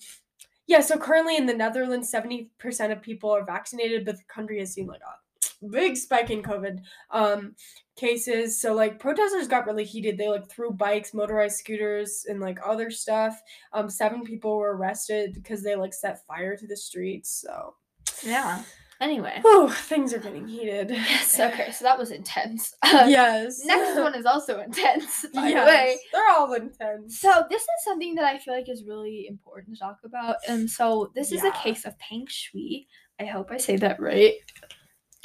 [0.67, 4.73] yeah, so currently in the Netherlands, 70% of people are vaccinated, but the country has
[4.73, 6.79] seen like a big spike in COVID
[7.11, 7.55] um,
[7.95, 8.59] cases.
[8.59, 10.17] So like protesters got really heated.
[10.17, 13.39] They like threw bikes, motorized scooters, and like other stuff.
[13.73, 17.41] Um, seven people were arrested because they like set fire to the streets.
[17.41, 17.75] So
[18.23, 18.63] yeah.
[19.01, 19.39] Anyway.
[19.41, 20.91] Whew, things are getting heated.
[20.91, 21.39] Yes.
[21.39, 21.71] Okay.
[21.71, 22.75] So that was intense.
[22.83, 23.63] Uh, yes.
[23.63, 25.65] Next one is also intense, by yes.
[25.65, 25.97] the way.
[26.11, 27.19] They're all intense.
[27.21, 30.35] So this is something that I feel like is really important to talk about.
[30.49, 32.85] And so this is a case of Peng Shui.
[33.17, 34.33] I hope I say that right.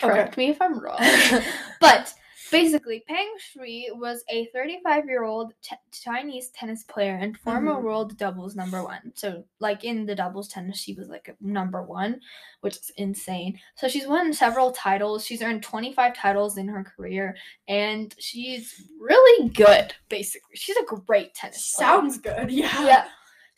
[0.00, 0.12] Okay.
[0.12, 0.98] Correct me if I'm wrong.
[1.80, 2.14] but
[2.62, 7.82] basically, Peng Shui was a 35 year old t- Chinese tennis player and former Mhm.
[7.82, 9.12] world doubles number one.
[9.14, 12.20] So, like in the doubles tennis, she was like number one,
[12.60, 13.60] which is insane.
[13.76, 15.24] So, she's won several titles.
[15.26, 17.36] She's earned 25 titles in her career,
[17.68, 20.56] and she's really good, basically.
[20.56, 21.88] She's a great tennis player.
[21.88, 22.50] Sounds good.
[22.50, 22.84] Yeah.
[22.86, 23.08] Yeah.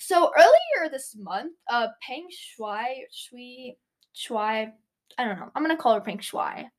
[0.01, 3.77] So earlier this month, uh, Peng Shui, Shui,
[4.13, 4.39] Shui,
[5.19, 5.51] I don't know.
[5.57, 6.71] I'm gonna call her Peng Shui.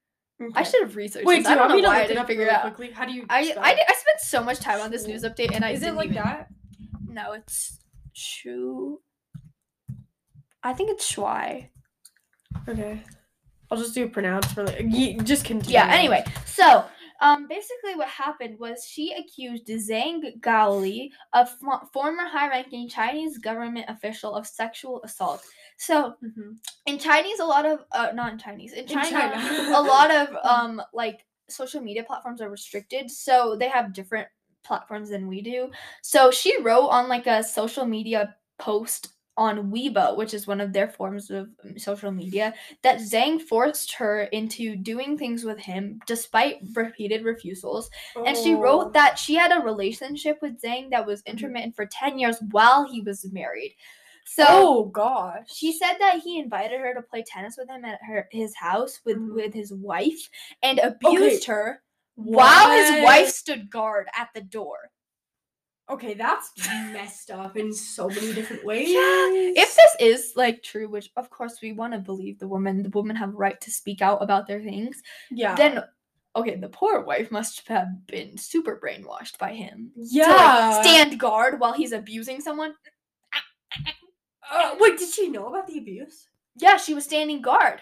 [0.56, 1.26] I should have researched.
[1.26, 1.46] Wait, this.
[1.48, 2.44] do I you don't want know me to why I look it didn't up figure
[2.46, 2.76] really it out.
[2.76, 2.92] quickly?
[2.94, 3.26] How do you?
[3.30, 5.82] I, I, did- I spent so much time on this news update and I Is
[5.82, 6.48] it didn't like even- that?
[7.08, 7.80] No, it's
[8.14, 9.02] Shu.
[10.64, 11.70] I think it's Shuai.
[12.68, 13.02] Okay.
[13.72, 14.82] I'll just do pronounce for like.
[14.88, 15.74] ye- Just continue.
[15.74, 15.88] Yeah.
[15.92, 16.86] Anyway, so
[17.22, 23.86] um, basically what happened was she accused Zhang Gaoli, a fo- former high-ranking Chinese government
[23.90, 25.44] official, of sexual assault.
[25.80, 26.58] So Mhm.
[26.86, 29.38] in Chinese, a lot of uh, not in Chinese in In China, China.
[29.80, 34.28] a lot of um like social media platforms are restricted, so they have different
[34.64, 35.72] platforms than we do.
[36.04, 40.74] So she wrote on like a social media post on Weibo, which is one of
[40.74, 42.54] their forms of um, social media,
[42.84, 47.90] that Zhang forced her into doing things with him despite repeated refusals.
[48.26, 48.60] And she Oh.
[48.60, 52.84] wrote that she had a relationship with Zhang that was intermittent for 10 years while
[52.92, 53.78] he was married.
[54.32, 55.48] So oh gosh.
[55.52, 59.00] she said that he invited her to play tennis with him at her his house
[59.04, 59.34] with Mhm.
[59.34, 60.30] with his wife
[60.62, 61.82] and abused her
[62.16, 64.92] while While his wife stood guard at the door.
[65.90, 66.52] Okay, that's
[66.94, 68.90] messed up in so many different ways.
[68.92, 69.30] Yeah,
[69.64, 72.90] If this is like true, which of course we want to believe the woman, the
[72.90, 75.02] women have right to speak out about their things,
[75.32, 75.84] yeah, then
[76.36, 79.92] okay, the poor wife must have been super brainwashed by him.
[79.96, 80.26] yeah.
[80.28, 82.76] To like stand guard while he's abusing someone.
[84.52, 86.28] Uh, wait, did she know about the abuse?
[86.58, 87.82] Yeah, she was standing guard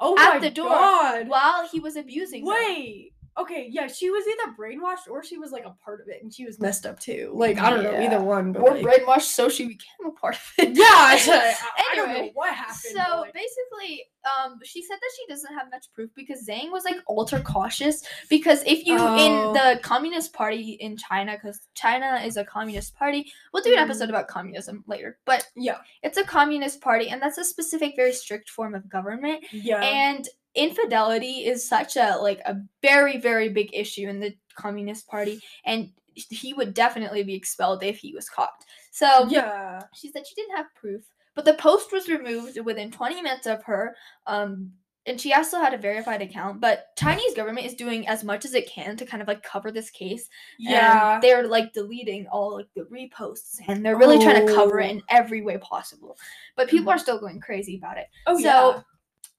[0.00, 0.68] Oh At my the door.
[0.68, 1.28] God.
[1.28, 2.52] while he was abusing her.
[2.52, 3.12] Wait.
[3.38, 6.32] Okay, yeah, she was either brainwashed or she was like a part of it, and
[6.34, 7.30] she was messed up too.
[7.34, 8.06] Like I don't know Yeah.
[8.06, 10.76] either one, but Or like, brainwashed so she became a part of it.
[10.76, 11.54] yeah, I,
[11.92, 12.76] I, don't know Anyway, what happened.
[12.80, 14.04] So but, like, basically,
[14.44, 18.02] um, she said that she doesn't have much proof because Zhang was like ultra cautious
[18.28, 19.16] because if you Oh.
[19.16, 23.78] in the Communist Party in China, because China is a communist party, we'll do an
[23.78, 24.10] episode Mhm.
[24.10, 28.50] about communism later, but yeah, it's a communist party and that's a specific, very strict
[28.50, 34.08] form of government, yeah, and infidelity is such a like a very, very big issue
[34.08, 38.50] in the Communist Party, and he would definitely be expelled if he was caught.
[38.90, 39.82] So yeah.
[39.94, 43.62] she said she didn't have proof, but the post was removed within 20 minutes of
[43.64, 43.94] her.
[44.26, 44.72] Um,
[45.06, 46.60] and she also had a verified account.
[46.60, 49.70] But Chinese government is doing as much as it can to kind of like cover
[49.70, 50.28] this case.
[50.58, 51.18] and Yeah.
[51.22, 54.90] they're like deleting all like the reposts, and they're really trying to cover it Oh.
[54.90, 56.18] in every way possible.
[56.56, 56.96] But people Mhm.
[56.96, 58.08] are still going crazy about it.
[58.26, 58.82] Oh so, yeah.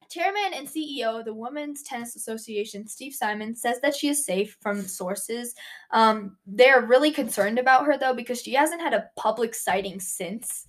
[0.09, 4.57] Chairman and CEO of the Women's Tennis Association, Steve Simon, says that she is safe
[4.61, 5.53] from sources.
[5.91, 10.65] Um, they're really concerned about her though because she hasn't had a public sighting since.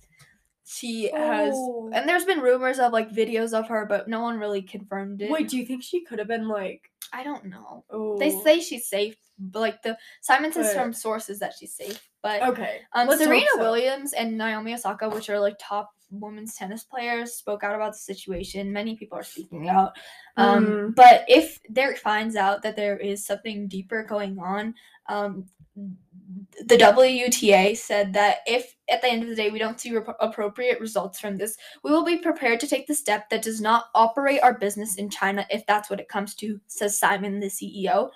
[0.63, 1.89] She has, Oh.
[1.93, 5.29] and there's been rumors of like videos of her, but no one really confirmed it.
[5.29, 6.89] Wait, do you think she could have been like?
[7.11, 7.83] I don't know.
[7.89, 12.01] Oh, They say she's safe, but like the Simon says from sources that she's safe.
[12.23, 12.81] But okay.
[12.93, 13.59] um, let's Serena so.
[13.59, 17.99] Williams and Naomi Osaka, which are like top women's tennis players, spoke out about the
[17.99, 18.71] situation.
[18.71, 19.93] Many people are speaking out.
[20.37, 20.95] Um, Mm.
[20.95, 24.75] But if Derek finds out that there is something deeper going on,
[25.07, 25.45] um,
[25.75, 30.17] the WTA said that if at the end of the day we don't see rep-
[30.19, 33.85] appropriate results from this, we will be prepared to take the step that does not
[33.95, 38.09] operate our business in China if that's what it comes to, says Simon, the CEO.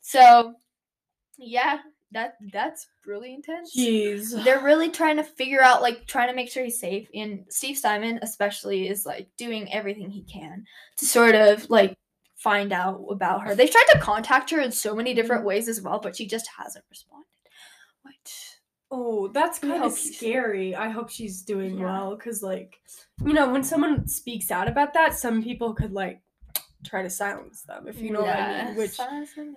[0.00, 0.54] So,
[1.36, 1.78] yeah,
[2.12, 3.76] that that's really intense.
[3.76, 4.42] Jeez.
[4.44, 7.08] They're really trying to figure out, like, trying to make sure he's safe.
[7.14, 10.64] And Steve Simon, especially, is like doing everything he can
[10.96, 11.96] to sort of like
[12.36, 13.54] find out about her.
[13.54, 15.48] They've tried to contact her in so many different mm-hmm.
[15.48, 17.26] ways as well, but she just hasn't responded.
[18.02, 18.58] Which
[18.90, 20.74] Oh, that's kind of scary.
[20.74, 21.84] I hope she's doing Yeah.
[21.84, 22.80] well because, like,
[23.24, 26.22] you know, when someone speaks out about that, some people could like
[26.84, 28.76] try to silence them, if you know what I mean.
[28.76, 29.56] Which, silence them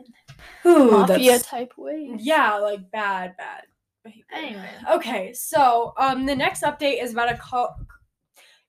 [0.65, 2.17] ooh, mafia that's- type ways.
[2.19, 3.63] yeah, like bad, bad.
[4.33, 4.69] Anyway.
[4.91, 7.39] Okay, so um, the next update is about a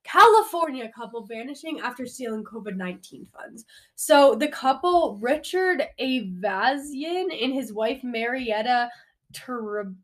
[0.04, 3.64] California couple vanishing after stealing COVID 19 funds.
[3.94, 8.90] So the couple, Richard Ayvazyan and his wife, Marietta
[9.32, 9.94] Terab-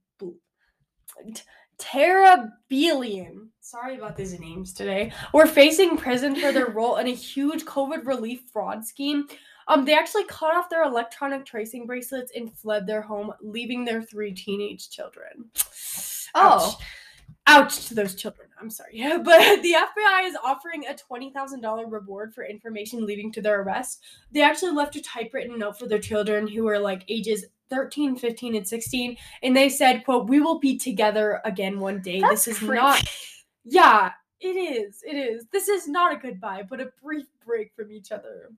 [1.79, 7.67] Terabelian, sorry about these names today, were facing prison for their role in a huge
[7.67, 9.29] COVID relief fraud scheme.
[9.67, 14.01] Um, they actually cut off their electronic tracing bracelets and fled their home, leaving their
[14.01, 15.51] three teenage children.
[16.35, 16.79] Oh.
[16.79, 16.83] Ouch.
[17.47, 18.49] Ouch to those children.
[18.59, 18.93] I'm sorry.
[18.95, 19.19] Yeah.
[19.23, 24.03] But the FBI is offering a $20,000 reward for information leading to their arrest.
[24.33, 28.57] They actually left a typewritten note for their children who are like ages 13, 15,
[28.57, 29.17] and 16.
[29.43, 32.21] And they said, quote, we will be together again one day.
[32.21, 32.75] That's this is creepy.
[32.77, 33.05] not
[33.69, 35.03] yeah, it is.
[35.07, 35.47] It is.
[35.53, 38.51] This is not a goodbye, but a brief break from each other.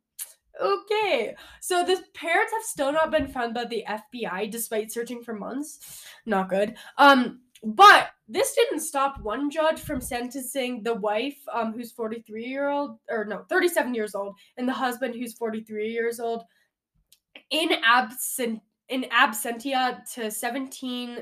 [0.60, 1.34] Okay.
[1.60, 6.04] So the parents have still not been found by the FBI despite searching for months.
[6.26, 6.76] Not good.
[6.98, 12.70] Um but this didn't stop one judge from sentencing the wife, um, who's 43 year
[12.70, 16.44] old, or no, 37 years old, and the husband who's 43 years old,
[17.50, 21.18] in absent in absentia to 17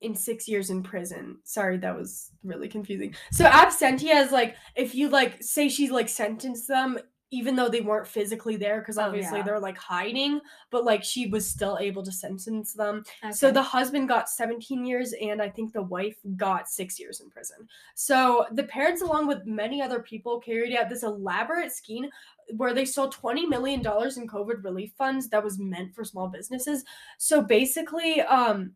[0.00, 1.38] in six years in prison.
[1.44, 3.14] Sorry, that was really confusing.
[3.32, 6.98] So absentia is like if you like say she like sentenced them
[7.30, 9.44] even though they weren't physically there because Oh, obviously yeah.
[9.44, 10.40] they're like hiding,
[10.70, 13.04] but like she was still able to sentence them.
[13.32, 17.28] So the husband got 17 years and I think the wife got 6 years in
[17.28, 17.68] prison.
[17.94, 22.06] So the parents along with many other people carried out this elaborate scheme
[22.56, 26.28] where they stole 20 million dollars in COVID relief funds that was meant for small
[26.28, 26.82] businesses.
[27.18, 28.72] So basically um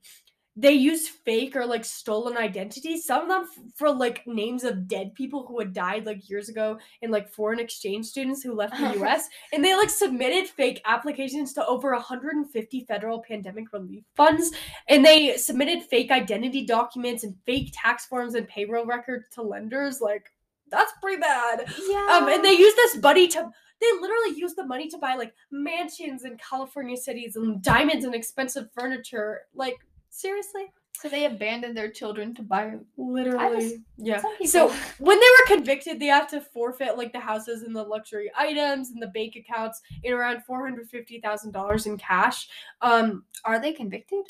[0.54, 4.86] they use fake or like stolen identities some of them f- for like names of
[4.86, 8.78] dead people who had died like years ago and like foreign exchange students who left
[8.78, 14.50] the US and they like submitted fake applications to over 150 federal pandemic relief funds
[14.88, 20.00] and they submitted fake identity documents and fake tax forms and payroll records to lenders.
[20.00, 20.32] Like
[20.70, 21.64] that's pretty bad.
[21.88, 22.08] Yeah.
[22.12, 23.50] um and they use this buddy to
[23.80, 28.14] they literally use the money to buy like mansions in california cities and diamonds and
[28.14, 29.42] expensive furniture.
[29.54, 29.78] Like
[30.12, 32.74] seriously so they abandoned their children to buy.
[32.96, 34.46] literally yeah people.
[34.46, 38.30] so when they were convicted they have to forfeit like the houses and the luxury
[38.36, 42.48] items and the bank accounts in around $450000 in cash
[42.82, 44.24] um are they convicted?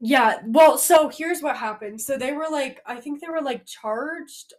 [0.00, 3.64] yeah well so here's what happened so they were like i think they were like
[3.66, 4.54] charged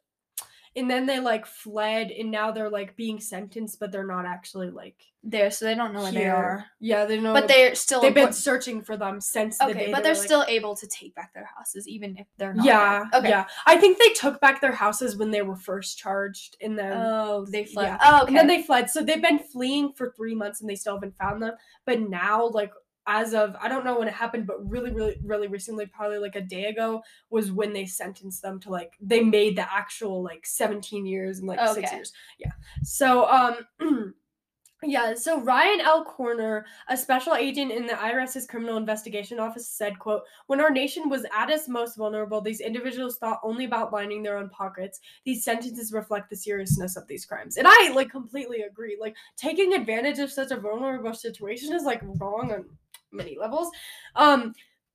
[0.75, 4.69] and then they like fled and now they're like being sentenced but they're not actually
[4.69, 6.33] like There, so they don't know where they here.
[6.33, 6.65] are.
[6.79, 8.01] yeah they know But they're still.
[8.01, 10.45] they've been searching for them since the day okay, they but they're were, like- still
[10.47, 12.65] able to take back their houses even if they're not.
[12.65, 13.19] yeah there.
[13.19, 13.29] Okay.
[13.29, 16.93] yeah i think they took back their houses when they were first charged and then
[16.95, 17.87] Oh, they fled.
[17.87, 17.97] yeah.
[18.01, 18.27] Oh, okay.
[18.29, 21.17] and then they fled so they've been fleeing for three months and they still haven't
[21.17, 21.53] found them
[21.85, 22.71] but now like
[23.11, 26.37] as of i don't know when it happened but really really really recently probably like
[26.37, 30.45] a day ago was when they sentenced them to like they made the actual like
[30.45, 32.51] 17 years and like six years yeah
[32.83, 34.13] so um
[34.83, 36.03] Yeah, so Ryan L.
[36.03, 41.07] Korner, a special agent in the IRS's Criminal Investigation Office, said, quote, When our nation
[41.07, 44.99] was at its most vulnerable, these individuals thought only about lining their own pockets.
[45.23, 47.57] These sentences reflect the seriousness of these crimes.
[47.57, 48.97] And I like completely agree.
[48.99, 52.65] Like taking advantage of such a vulnerable situation is like wrong on
[53.11, 53.69] many levels.
[54.15, 54.53] Um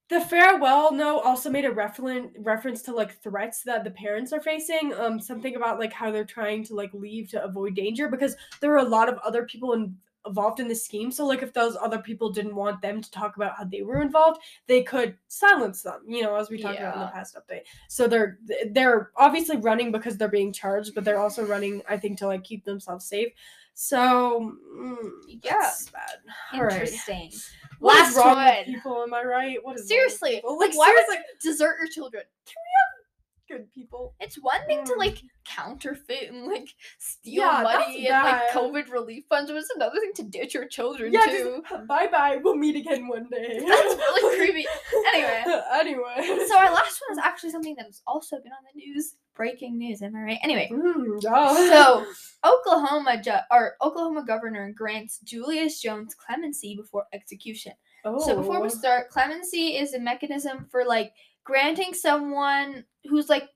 [0.08, 4.40] the farewell note also made a referen- reference to like threats that the parents are
[4.40, 4.94] facing.
[4.94, 8.72] Um, something about like how they're trying to like leave to avoid danger because there
[8.72, 11.10] are a lot of other people in- involved in the scheme.
[11.10, 14.00] So like if those other people didn't want them to talk about how they were
[14.00, 16.02] involved, they could silence them.
[16.06, 17.62] You know, as we talked about in the past update.
[17.88, 18.38] So they're
[18.70, 22.44] they're obviously running because they're being charged, but they're also running, I think, to like
[22.44, 23.32] keep themselves safe.
[23.78, 25.10] So mm,
[25.42, 25.70] Yeah.
[25.92, 26.18] bad.
[26.54, 27.30] Interesting.
[27.78, 28.54] What Last wrong one.
[28.56, 29.02] with people?
[29.02, 29.58] Am I right?
[29.62, 32.22] What is Seriously, like, like why would seriously, Desert your children.
[32.46, 34.14] Can we have good people.
[34.18, 34.98] It's one thing to Mm.
[34.98, 36.68] like counterfeit and like
[36.98, 38.50] steal Yeah, money and like bad.
[38.54, 41.62] COVID relief funds, but it's another thing to ditch your children Yeah, too.
[41.86, 42.40] bye bye.
[42.42, 43.58] We'll meet again one day.
[43.68, 44.66] That's really creepy.
[45.14, 45.44] Anyway.
[45.74, 46.46] anyway.
[46.48, 49.16] So our last one is actually something that's also been on the news.
[49.34, 50.38] Breaking news, am I right?
[50.42, 51.68] Anyway, Mm, yeah.
[51.68, 52.06] so
[52.46, 57.72] Oklahoma ju- or Oklahoma governor grants Julius Jones clemency before execution.
[58.20, 58.70] So before we Oh.
[58.70, 61.12] start, clemency is a mechanism for like
[61.44, 63.48] granting someone who's like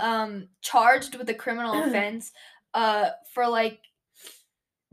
[0.00, 2.32] um charged with a criminal offense
[2.74, 3.78] uh for like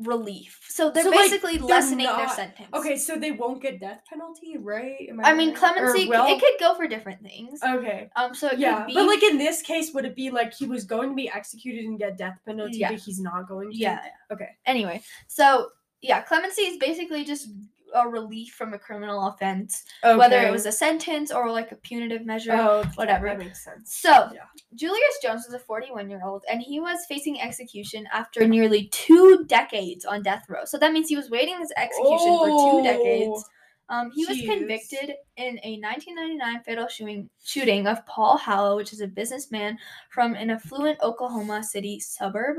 [0.03, 0.59] relief.
[0.69, 2.69] So they're So, like, basically they're lessening their sentence.
[2.73, 5.07] Okay, so they won't get death penalty, right?
[5.09, 5.57] Am I mean right?
[5.57, 6.25] Clemency will?
[6.27, 7.59] it could go for different things.
[7.63, 8.09] Okay.
[8.15, 10.53] Um so it Yeah, could be but like in this case, would it be like
[10.53, 12.91] he was going to be executed and get death penalty, Yeah.
[12.91, 13.77] but he's not going to?
[13.77, 13.99] yeah.
[14.31, 14.49] Okay.
[14.65, 15.69] Anyway, so
[16.01, 17.47] yeah, clemency is basically just
[17.95, 19.83] a relief from a criminal offense,
[20.17, 22.53] whether it was a sentence or like a punitive measure.
[22.53, 23.27] oh, whatever.
[23.27, 23.95] That makes sense.
[23.97, 24.41] So, Yeah.
[24.75, 29.43] Julius Jones was a 41 year old and he was facing execution after nearly two
[29.45, 30.63] decades on death row.
[30.65, 33.29] So that means he was waiting his execution for two decades.
[33.29, 33.43] Oh,
[33.89, 39.01] Um, he was convicted in a 1999 fatal shooting, shooting of Paul Howell, which is
[39.01, 39.77] a businessman
[40.11, 42.57] from an affluent Oklahoma City suburb.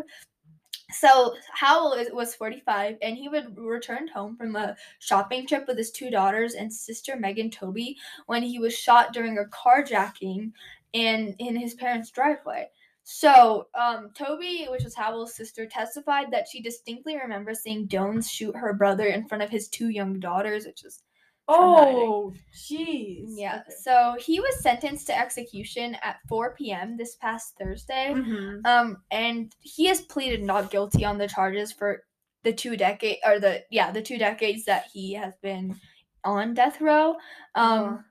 [0.92, 5.90] So Howell was 45, and he would returned home from a shopping trip with his
[5.90, 10.52] two daughters and sister Megan Tobey when he was shot during a carjacking
[10.92, 12.68] in in his parents' driveway.
[13.04, 18.54] So um, Tobey, which was Howell's sister, testified that she distinctly remembers seeing Jones shoot
[18.56, 21.02] her brother in front of his two young daughters, which is
[21.48, 23.24] Oh, jeez.
[23.28, 23.60] yeah.
[23.60, 23.74] Okay.
[23.82, 26.96] So he was sentenced to execution at 4 p.m.
[26.96, 28.14] this past Thursday.
[28.14, 28.64] Mhm.
[28.66, 32.04] Um, and he has pleaded not guilty on the charges for
[32.44, 35.76] the two decade or the yeah the two decades that he has been
[36.24, 37.16] on death row.
[37.54, 38.04] Um,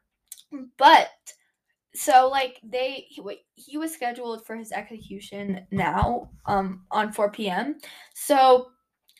[0.78, 1.10] but
[1.94, 3.22] so like they he,
[3.56, 7.78] he was scheduled for his execution now um on 4 p.m.
[8.14, 8.68] So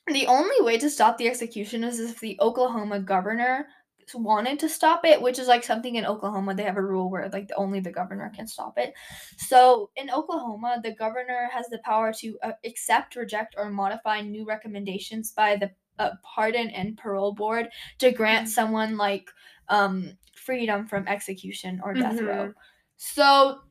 [0.08, 3.68] the only way to stop the execution is if the Oklahoma governor
[4.16, 7.30] wanted to stop it, which is like something in Oklahoma they have a rule where
[7.30, 8.94] like only the governor can stop it.
[9.38, 14.46] So in Oklahoma, the governor has the power to uh, accept, reject, or modify new
[14.46, 18.50] recommendations by the uh, pardon and parole board to grant Mhm.
[18.50, 19.30] someone like
[19.70, 22.48] um freedom from execution or death row.
[22.48, 22.56] Mhm.
[22.98, 23.62] So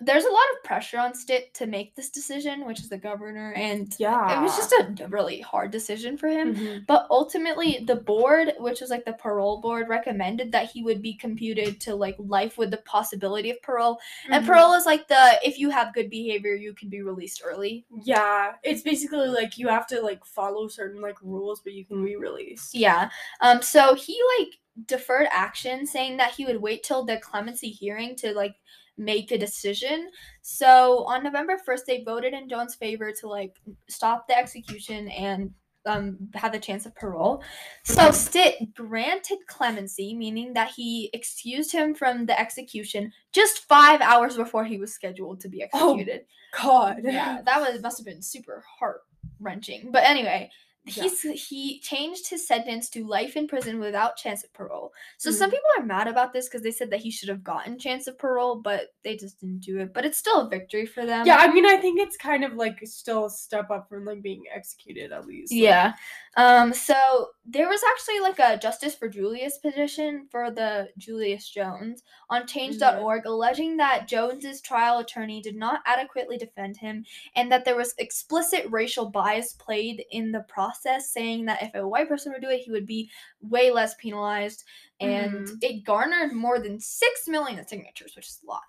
[0.00, 3.52] there's a lot of pressure on Stitt to make this decision, which is the governor,
[3.54, 4.38] and Yeah.
[4.38, 6.54] it was just a really hard decision for him.
[6.54, 6.86] Mhm.
[6.86, 11.14] But ultimately, the board, which was like the parole board, recommended that he would be
[11.14, 13.98] computed to like life with the possibility of parole.
[14.30, 14.48] And Mhm.
[14.48, 17.84] parole is like the if you have good behavior, you can be released early.
[18.02, 22.04] Yeah, it's basically like you have to like follow certain like rules, but you can
[22.04, 22.74] be released.
[22.74, 23.10] Yeah.
[23.40, 23.62] Um.
[23.62, 24.48] So he like
[24.86, 28.56] deferred action, saying that he would wait till the clemency hearing to like
[28.96, 30.10] make a decision.
[30.42, 33.56] So on November first, they voted in Jones' favor to like
[33.88, 35.50] stop the execution and
[35.86, 37.42] um have the chance of parole.
[37.84, 44.36] So Stitt granted clemency, meaning that he excused him from the execution just five hours
[44.36, 46.22] before he was scheduled to be executed.
[46.62, 47.04] Oh, executed.
[47.04, 47.12] God.
[47.12, 49.02] yeah, that was must have been super heart
[49.40, 49.90] wrenching.
[49.90, 50.50] But anyway,
[50.86, 51.08] Yeah.
[51.32, 54.92] he changed his sentence to life in prison without chance of parole.
[55.16, 55.54] So some Mhm.
[55.54, 58.18] people are mad about this because they said that he should have gotten chance of
[58.18, 59.94] parole, but they just didn't do it.
[59.94, 61.26] But it's still a victory for them.
[61.26, 64.20] Yeah, I mean, I think it's kind of like still a step up from like
[64.20, 65.52] being executed at least.
[65.52, 65.94] like- Yeah.
[66.36, 72.02] Um, so there was actually like a Justice for Julius petition for the Julius Jones
[72.28, 77.06] on change.org alleging that Jones's trial attorney did not adequately defend him
[77.36, 81.86] and that there was explicit racial bias played in the process, saying that if a
[81.86, 83.10] white person would do it, he would be
[83.40, 84.64] way less penalized.
[85.00, 85.58] And Mhm.
[85.62, 88.62] it garnered more than six million signatures, which is a lot.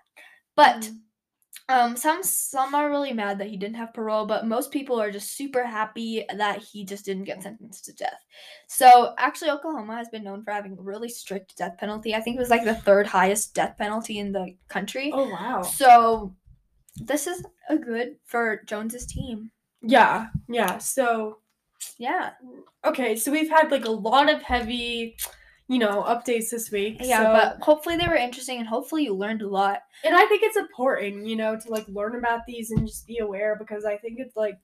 [0.56, 1.02] But Mhm.
[1.68, 5.10] um, some some are really mad that he didn't have parole, but most people are
[5.12, 8.20] just super happy that he just didn't get sentenced to death.
[8.68, 12.14] So actually, Oklahoma has been known for having really strict death penalty.
[12.14, 15.12] I think it was like the third highest death penalty in the country.
[15.14, 15.62] Oh wow.
[15.64, 16.36] So
[16.98, 19.52] this is a good for Jones's team.
[19.82, 20.78] Yeah, yeah.
[20.78, 21.40] So
[21.98, 22.32] Yeah,
[22.84, 25.16] okay, so we've had like a lot of heavy,
[25.68, 26.98] you know, updates this week.
[27.00, 29.82] yeah, so- but hopefully they were interesting and hopefully you learned a lot.
[30.04, 33.20] and I think it's important, you know, to like learn about these and just be
[33.20, 34.58] aware because I think it's like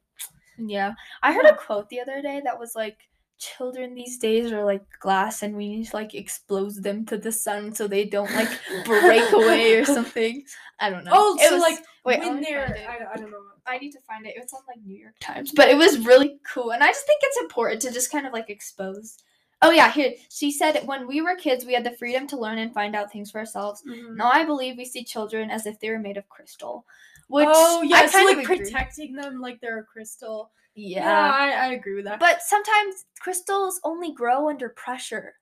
[0.58, 0.94] Yeah,
[1.24, 1.52] I heard Yeah.
[1.52, 2.98] a quote the other day that was like.
[3.42, 7.32] Children these days are like glass, and we need to like expose them to the
[7.32, 8.50] sun so they don't like
[8.86, 10.44] break away or something.
[10.80, 11.12] I don't know.
[11.14, 12.78] Oh, It so was- like wait, when they're.
[12.88, 13.38] I, I don't know.
[13.66, 14.36] I need to find it.
[14.38, 17.08] It was on like New York Times, but it was really cool, and I just
[17.08, 19.18] think it's important to just kind of like expose.
[19.64, 22.60] Oh yeah, here she said when we were kids, we had the freedom to learn
[22.60, 23.82] and find out things for ourselves.
[23.88, 24.18] Mhm.
[24.18, 26.86] Now I believe we see children as if they were made of crystal,
[27.32, 30.52] which oh yeah, I so like protecting them like they're a crystal.
[30.76, 32.20] Yeah, Yeah, I, I agree with that.
[32.20, 35.34] but sometimes crystals only grow under pressure.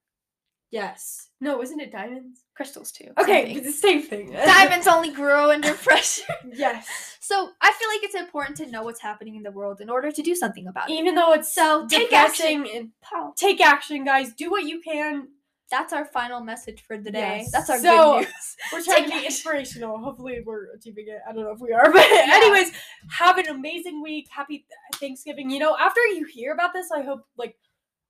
[0.71, 2.43] yes, no, isn't it diamonds?
[2.55, 3.05] Crystals too.
[3.05, 3.63] same Okay, thing.
[3.63, 4.31] the same thing.
[4.33, 6.23] diamonds only grow under pressure.
[6.53, 9.89] yes, So I feel like it's important to know what's happening in the world in
[9.89, 10.93] order to do something about it.
[10.93, 12.65] even though it's So, take action.
[12.73, 12.91] and
[13.35, 14.33] take action, guys.
[14.33, 15.29] Do what you can.
[15.71, 17.41] That's our final message for the day.
[17.43, 17.51] Yes.
[17.51, 18.55] That's our So- good news.
[18.73, 19.97] We're trying to be inspirational.
[19.99, 21.19] Hopefully, we're achieving it.
[21.27, 22.71] I don't know if we are, but anyways,
[23.09, 24.27] have an amazing week.
[24.29, 24.65] Happy
[24.95, 25.49] Thanksgiving.
[25.49, 27.55] You know, after you hear about this, I hope like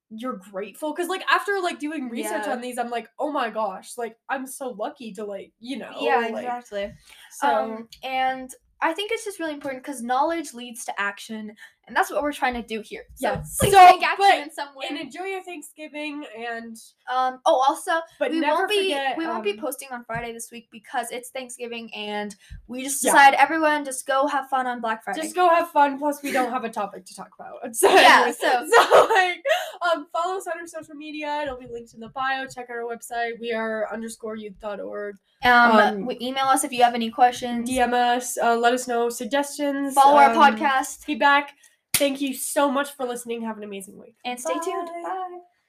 [0.09, 2.53] you're grateful because like after like doing research Yeah.
[2.53, 5.91] on these, I'm like, oh my gosh, like I'm so lucky to like you know,
[6.01, 6.91] yeah, like, exactly.
[7.31, 8.49] So um, and
[8.81, 11.53] I think it's just really important because knowledge leads to action,
[11.89, 13.03] and that's what we're trying to do here.
[13.15, 13.57] So Yes.
[13.59, 14.85] please So, take action in some way.
[14.89, 16.77] and enjoy your Thanksgiving and
[17.13, 20.31] um, oh, also, but we won't be forget we won't be um, posting on Friday
[20.31, 22.35] this week because it's Thanksgiving, and
[22.67, 23.11] we just Yeah.
[23.11, 25.21] decided everyone just go have fun on Black Friday.
[25.21, 25.97] Just go have fun.
[25.97, 27.49] Plus, we don't have a topic to talk about.
[27.75, 29.41] So, Yeah, so- so like,
[29.81, 31.41] um, follow us on our social media.
[31.43, 32.45] It'll be linked in the bio.
[32.45, 33.39] Check out our website.
[33.41, 35.15] We are underscore youth.org.
[35.43, 37.67] um, um, we- email us if you have any questions.
[37.69, 38.37] DM us.
[38.37, 39.95] Uh, let us know suggestions.
[39.95, 41.53] Follow our um, podcast Feedback.
[41.99, 43.41] Thank you so much for listening.
[43.41, 44.15] Have an amazing week.
[44.25, 44.87] and stay tuned.
[44.87, 45.01] Bye.
[45.03, 45.39] Bye.